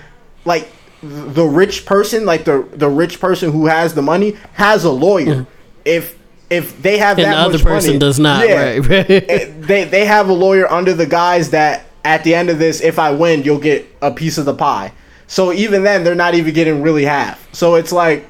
[0.45, 0.67] like
[1.03, 5.45] the rich person like the the rich person who has the money has a lawyer
[5.85, 6.17] if
[6.49, 7.23] if they have Mm.
[7.23, 9.09] And that the other person money, does not, yeah, right, right.
[9.29, 12.81] eh, they they have a lawyer under the guise that at the end of this
[12.81, 14.91] if i win you'll get a piece of the pie
[15.27, 18.25] so even then they're not even getting really half so it's like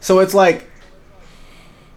[0.00, 0.64] so it's like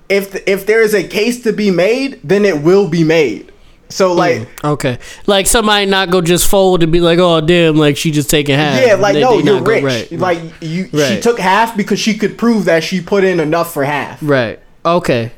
[0.10, 3.52] if if there is a case to be made then it will be made
[3.90, 4.98] so like Okay,
[5.28, 8.56] like somebody not go just fold and be like, oh damn, like she just taking
[8.56, 8.84] half.
[8.84, 12.00] yeah like They- no they you're go- rich right, like you she took half because
[12.00, 14.60] she could prove that she put in enough for half right.
[14.86, 15.32] Okay,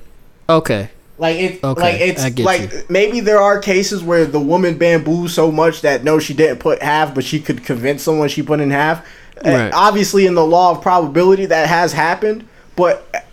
[0.49, 0.89] okay.
[1.17, 2.83] Like it, Okay, like I it's like you.
[2.89, 6.81] maybe there are cases where the woman bamboos so much that no, she didn't put
[6.81, 9.05] half, but she could convince someone she put in half.
[9.45, 9.73] Uh, Right.
[9.73, 13.25] obviously, in the law of probability, that has happened, but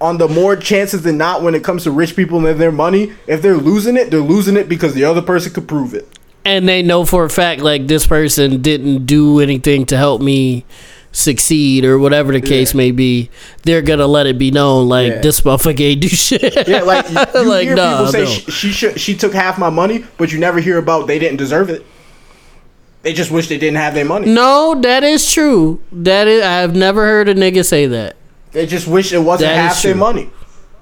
[0.00, 3.12] on the more chances than not, when it comes to rich people and their money,
[3.26, 6.06] if they're losing it, they're losing it because the other person could prove it.
[6.44, 10.64] And they know for a fact like this person didn't do anything to help me
[11.10, 12.76] succeed or whatever the case Yeah.
[12.76, 13.30] may be.
[13.62, 15.20] They're gonna let it be known like Yeah.
[15.22, 16.68] this motherfucker ain't do shit.
[16.68, 18.26] Yeah, like you, you Like, hear nah, people say no.
[18.30, 21.38] she, she should she took half my money, but you never hear about they didn't
[21.38, 21.84] deserve it.
[23.02, 24.32] They just wish they didn't have their money.
[24.32, 25.80] No, that is true.
[25.92, 28.15] That is, I've never heard a nigga say that.
[28.56, 30.30] They just wish it wasn't That half their money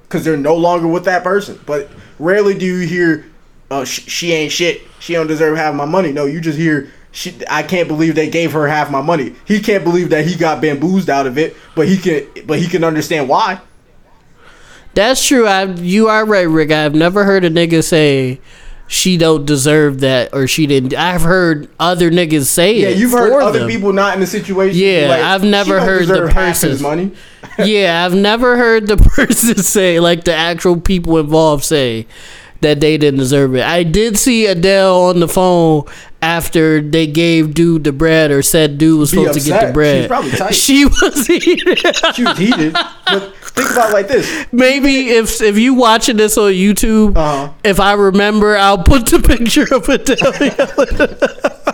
[0.05, 1.59] because they're no longer with that person.
[1.67, 3.25] But rarely do you hear,
[3.69, 4.83] "Oh, sh- she ain't shit.
[5.01, 8.31] She don't deserve half my money." No, you just hear, she, "I can't believe they
[8.31, 11.57] gave her half my money." He can't believe that he got bamboozled out of it,
[11.75, 13.59] but he can, but he can understand why.
[14.95, 15.49] That's true.
[15.49, 16.71] I you are right, Rick.
[16.71, 18.39] I've never heard a nigga say
[18.87, 20.95] she don't deserve that or she didn't.
[20.95, 22.99] I've heard other niggas say Yeah, it.
[22.99, 23.69] you've heard other them.
[23.69, 24.79] people not in the situation.
[24.79, 27.13] Yeah, like, I've "She never heard the person- money.
[27.59, 32.07] yeah, I've never heard the person say like the actual people involved say
[32.61, 33.63] that they didn't deserve it.
[33.63, 35.85] I did see Adele on the phone
[36.25, 40.03] after they gave dude the bread or said dude was supposed to get the bread.
[40.03, 40.55] She's probably tight.
[40.65, 41.77] She was eating.
[42.15, 42.73] She was heated.
[42.73, 44.47] But think about it like this.
[44.51, 47.53] Maybe if if you watching this on YouTube, Uh-huh.
[47.63, 51.74] if I remember, I'll put the picture of Adele.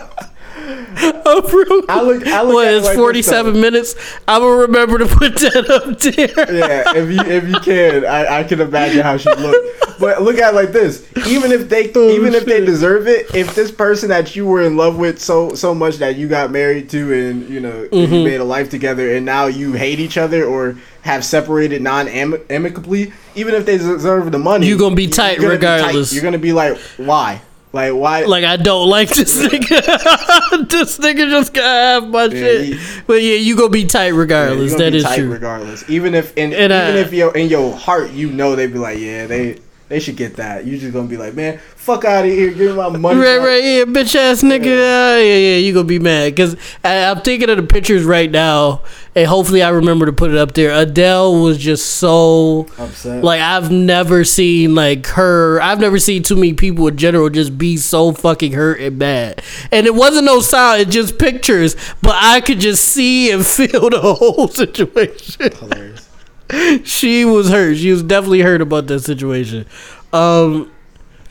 [0.95, 2.27] I look.
[2.27, 3.95] I look What at it's like forty seven minutes.
[4.27, 6.55] I will remember to put that up there.
[6.55, 9.99] yeah, if you if you can, I, I can imagine how she looked.
[9.99, 13.33] But look at it like this: even if they Oh, even if they deserve it,
[13.35, 16.51] if this person that you were in love with so so much that you got
[16.51, 18.13] married to and you know Mm-hmm.
[18.13, 22.07] you made a life together, and now you hate each other or have separated non
[22.07, 26.13] amicably, even if they deserve the money, you're gonna be tight you're gonna be regardless.
[26.13, 27.41] You're gonna be like, why?
[27.73, 28.23] Like why?
[28.25, 30.67] Like I don't like this nigga.
[30.69, 31.63] this nigga just got
[32.01, 32.65] half my shit.
[32.65, 34.71] he- but yeah, you gonna be tight regardless.
[34.71, 35.31] you're that be is tight true.
[35.31, 35.89] regardless.
[35.89, 38.79] Even if in And, even uh, if you're in your heart, you know they'd be
[38.79, 39.59] like, yeah, they
[39.91, 40.65] they should get that.
[40.65, 43.19] You just gonna be like, man, fuck out of here, give me my money.
[43.19, 44.65] Right, back." right, yeah, bitch ass nigga.
[44.65, 45.57] Yeah, ah, yeah, yeah.
[45.57, 48.83] You gonna be mad because I'm thinking of the pictures right now,
[49.15, 50.71] and hopefully I remember to put it up there.
[50.71, 53.21] Adele was just so Upset.
[53.21, 55.61] like I've never seen like her.
[55.61, 59.43] I've never seen too many people in general just be so fucking hurt and mad.
[59.73, 61.75] And it wasn't no sound; it just pictures.
[62.01, 65.51] But I could just see and feel the whole situation.
[65.51, 66.10] Hilarious.
[66.83, 67.77] she was hurt.
[67.77, 69.65] She was definitely hurt about that situation.
[70.13, 70.71] Um,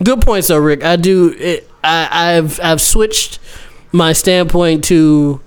[0.03, 0.85] good points, though, Rick.
[0.85, 1.35] I do.
[1.39, 3.39] It, I, I've I've switched
[3.93, 5.41] my standpoint to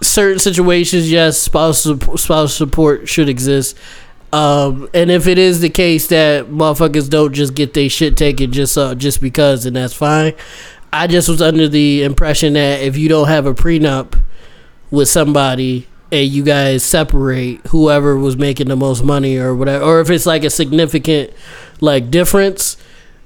[0.00, 1.10] certain situations.
[1.10, 3.76] Yes, spouse spouse support should exist.
[4.32, 8.50] Um, and if it is the case that motherfuckers don't just get their shit taken
[8.50, 10.34] just uh, just because, and that's fine.
[10.92, 14.20] I just was under the impression that if you don't have a prenup
[14.90, 20.00] with somebody, and you guys separate whoever was making the most money or whatever, or
[20.00, 21.32] if it's like a significant
[21.80, 22.76] like difference,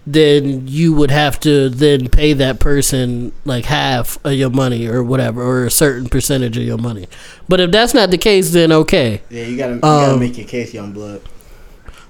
[0.06, 5.02] then you would have to then pay that person like half of your money or
[5.04, 7.06] whatever, or a certain percentage of your money.
[7.48, 9.20] But if that's not the case, then okay.
[9.28, 11.20] Yeah, you gotta you gotta Um, make your case, young blood.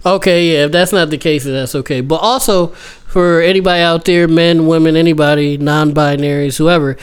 [0.06, 2.00] Okay, yeah, if that's not the case, then that's okay.
[2.00, 6.96] But also for anybody out there, men, women, anybody, non-binaries, whoever,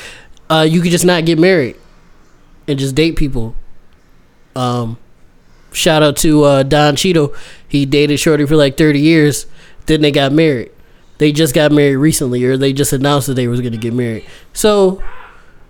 [0.49, 1.75] uh, you could just not get married
[2.67, 3.55] and just date people.
[4.55, 4.97] Um,
[5.71, 7.33] shout out to uh, Don Cheadle.
[7.67, 9.45] He dated Shorty for like thirty years.
[9.85, 10.71] Then they got married.
[11.17, 14.25] They just got married recently, or they just announced that they was gonna get married.
[14.53, 15.01] So,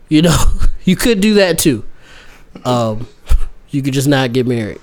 [0.09, 0.37] you know,
[0.83, 1.83] you could do that too.
[2.63, 3.07] Um,
[3.69, 4.79] you could just not get married.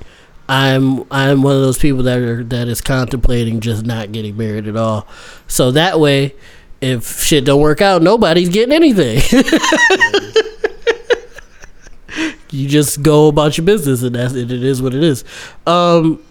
[0.49, 4.69] I'm I'm one of those people that are that is contemplating just not getting married
[4.69, 5.07] at all.
[5.47, 6.35] So that way,
[6.81, 9.23] if shit don't work out, nobody's getting anything.
[12.53, 14.53] you just go about your business, and that's it.
[14.53, 15.25] It is what it is.
[15.67, 16.23] Um,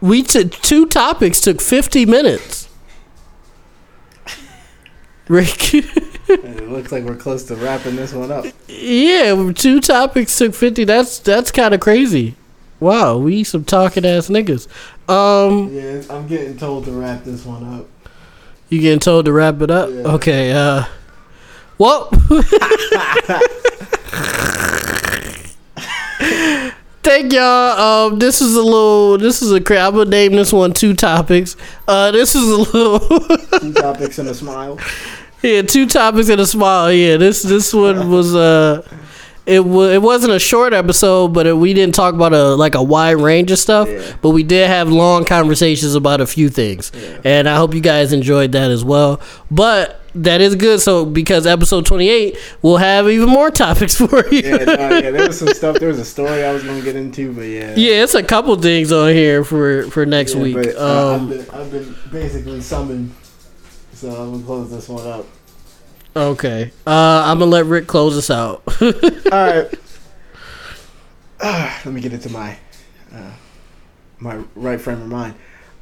[0.00, 2.68] we took two topics took 50 minutes.
[5.28, 8.44] Rick, it looks like we're close to wrapping this one up.
[8.68, 10.84] yeah, two topics took 50.
[10.84, 12.36] That's that's kind of crazy.
[12.78, 14.68] Wow, we some talking ass niggas.
[15.08, 17.86] Um, Yeah, I'm getting told to wrap this one up.
[18.68, 19.88] You getting told to wrap it up?
[19.90, 20.12] Yeah.
[20.14, 20.52] Okay.
[20.52, 20.84] Uh,
[21.78, 22.10] well,
[27.06, 28.08] thank y'all.
[28.08, 29.16] Um, this is a little.
[29.16, 29.60] This is a.
[29.60, 31.56] cra- I'm gonna name this one two topics.
[31.86, 32.98] Uh, this is a little.
[33.60, 34.78] Two topics and a smile.
[35.42, 36.92] yeah, two topics and a smile.
[36.92, 38.82] Yeah, this this one was uh.
[39.46, 42.74] It was it wasn't a short episode, but it, we didn't talk about a like
[42.74, 43.88] a wide range of stuff.
[43.88, 44.16] Yeah.
[44.20, 47.20] But we did have long conversations about a few things, Yeah.
[47.24, 49.20] and I hope you guys enjoyed that as well.
[49.48, 50.80] But that is good.
[50.80, 54.40] So because episode twenty eight, we'll have even more topics for you.
[54.40, 55.78] Yeah, no, yeah, there was some stuff.
[55.78, 57.72] There was a story I was gonna get into, but yeah.
[57.76, 60.54] Yeah, it's a couple things on here for for next Yeah, week.
[60.56, 63.14] but, uh, um, I've, been, I've been basically summoned,
[63.92, 65.24] so I'm gonna close this one up.
[66.16, 68.62] Okay, uh, I'm gonna let Rick close us out.
[68.80, 68.90] All
[69.30, 69.68] right.
[71.40, 72.56] Ah, let me get into my
[73.14, 73.32] uh,
[74.18, 75.34] my right frame of mind.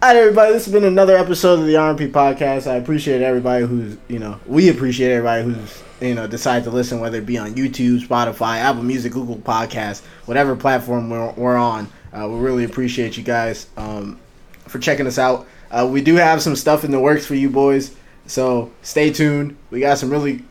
[0.02, 0.52] All right, everybody.
[0.52, 2.70] This has been another episode of the RMP podcast.
[2.70, 7.00] I appreciate everybody who's you know we appreciate everybody who's you know decided to listen,
[7.00, 11.88] whether it be on YouTube, Spotify, Apple Music, Google Podcasts, whatever platform we're, we're on.
[12.12, 14.20] Uh, we really appreciate you guys um,
[14.68, 15.46] for checking us out.
[15.70, 17.96] Uh, we do have some stuff in the works for you boys,
[18.26, 19.56] so stay tuned.
[19.70, 20.42] We got some really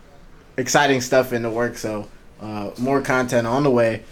[0.57, 2.07] exciting stuff in the works, so
[2.41, 4.03] uh, more content on the way.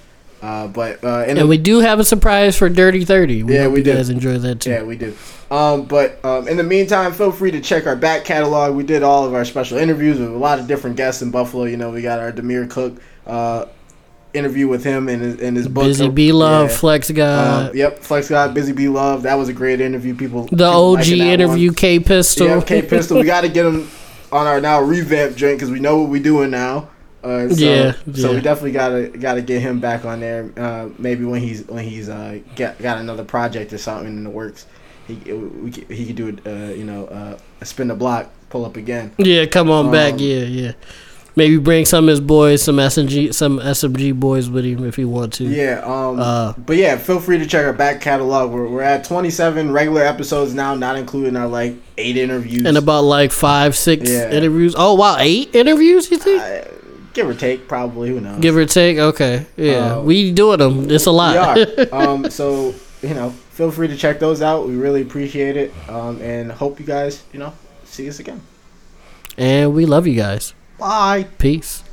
[0.41, 3.43] Uh, but uh, the, and we do have a surprise for Dirty Thirty.
[3.43, 3.93] We Yeah, we you do.
[3.93, 4.71] guys enjoy that too.
[4.71, 5.15] yeah, we do.
[5.51, 8.75] Um, but um, in the meantime, feel free to check our back catalog.
[8.75, 11.65] We did all of our special interviews with a lot of different guests in Buffalo.
[11.65, 13.65] You know, we got our Demir Cook uh,
[14.33, 15.83] interview with him and his, and his book.
[15.85, 16.75] Busy B Love, Yeah.
[16.77, 19.23] Flex God, Um, yep, Flex God, Busy Bee Love.
[19.23, 20.15] That was a great interview.
[20.15, 21.75] People, the people OG interview, one.
[21.75, 22.47] K Pistol.
[22.47, 23.17] Yeah, K Pistol.
[23.19, 23.89] we got to get him
[24.31, 26.89] on our now revamped joint because we know what we're doing now.
[27.23, 30.49] Uh, so, Yeah, so we definitely gotta gotta get him back on there.
[30.57, 34.29] Uh, maybe when he's when he's uh, got got another project or something in the
[34.31, 34.65] works,
[35.07, 36.39] he we, could- he could do it.
[36.47, 39.11] Uh, you know, uh, spin the block, pull up again.
[39.19, 40.13] Yeah, come on back.
[40.13, 40.71] Um, Yeah, yeah.
[41.35, 45.05] Maybe bring some of his boys, some SMG, some SMG boys with him if he
[45.05, 45.45] want to.
[45.45, 45.79] Yeah.
[45.85, 46.19] Um.
[46.19, 48.51] Uh, but yeah, feel free to check our back catalog.
[48.51, 52.65] We're we're at 27 regular episodes now, not including our like eight interviews.
[52.65, 54.29] and about like five, six Yeah.
[54.29, 54.75] interviews.
[54.77, 56.11] Oh wow, eight interviews?
[56.11, 56.41] You think?
[56.41, 56.69] Uh,
[57.13, 58.09] give or take, probably.
[58.09, 58.41] Who knows?
[58.41, 58.97] Give or take.
[58.97, 60.91] Okay, yeah, Uh, we doing them.
[60.91, 61.55] It's a lot.
[61.55, 61.93] We are.
[62.09, 64.67] um, so you know, feel free to check those out.
[64.67, 67.53] We really appreciate it, um, and hope you guys, you know,
[67.85, 68.41] see us again.
[69.37, 70.53] and we love you guys.
[70.81, 71.27] Bye.
[71.37, 71.83] Peace.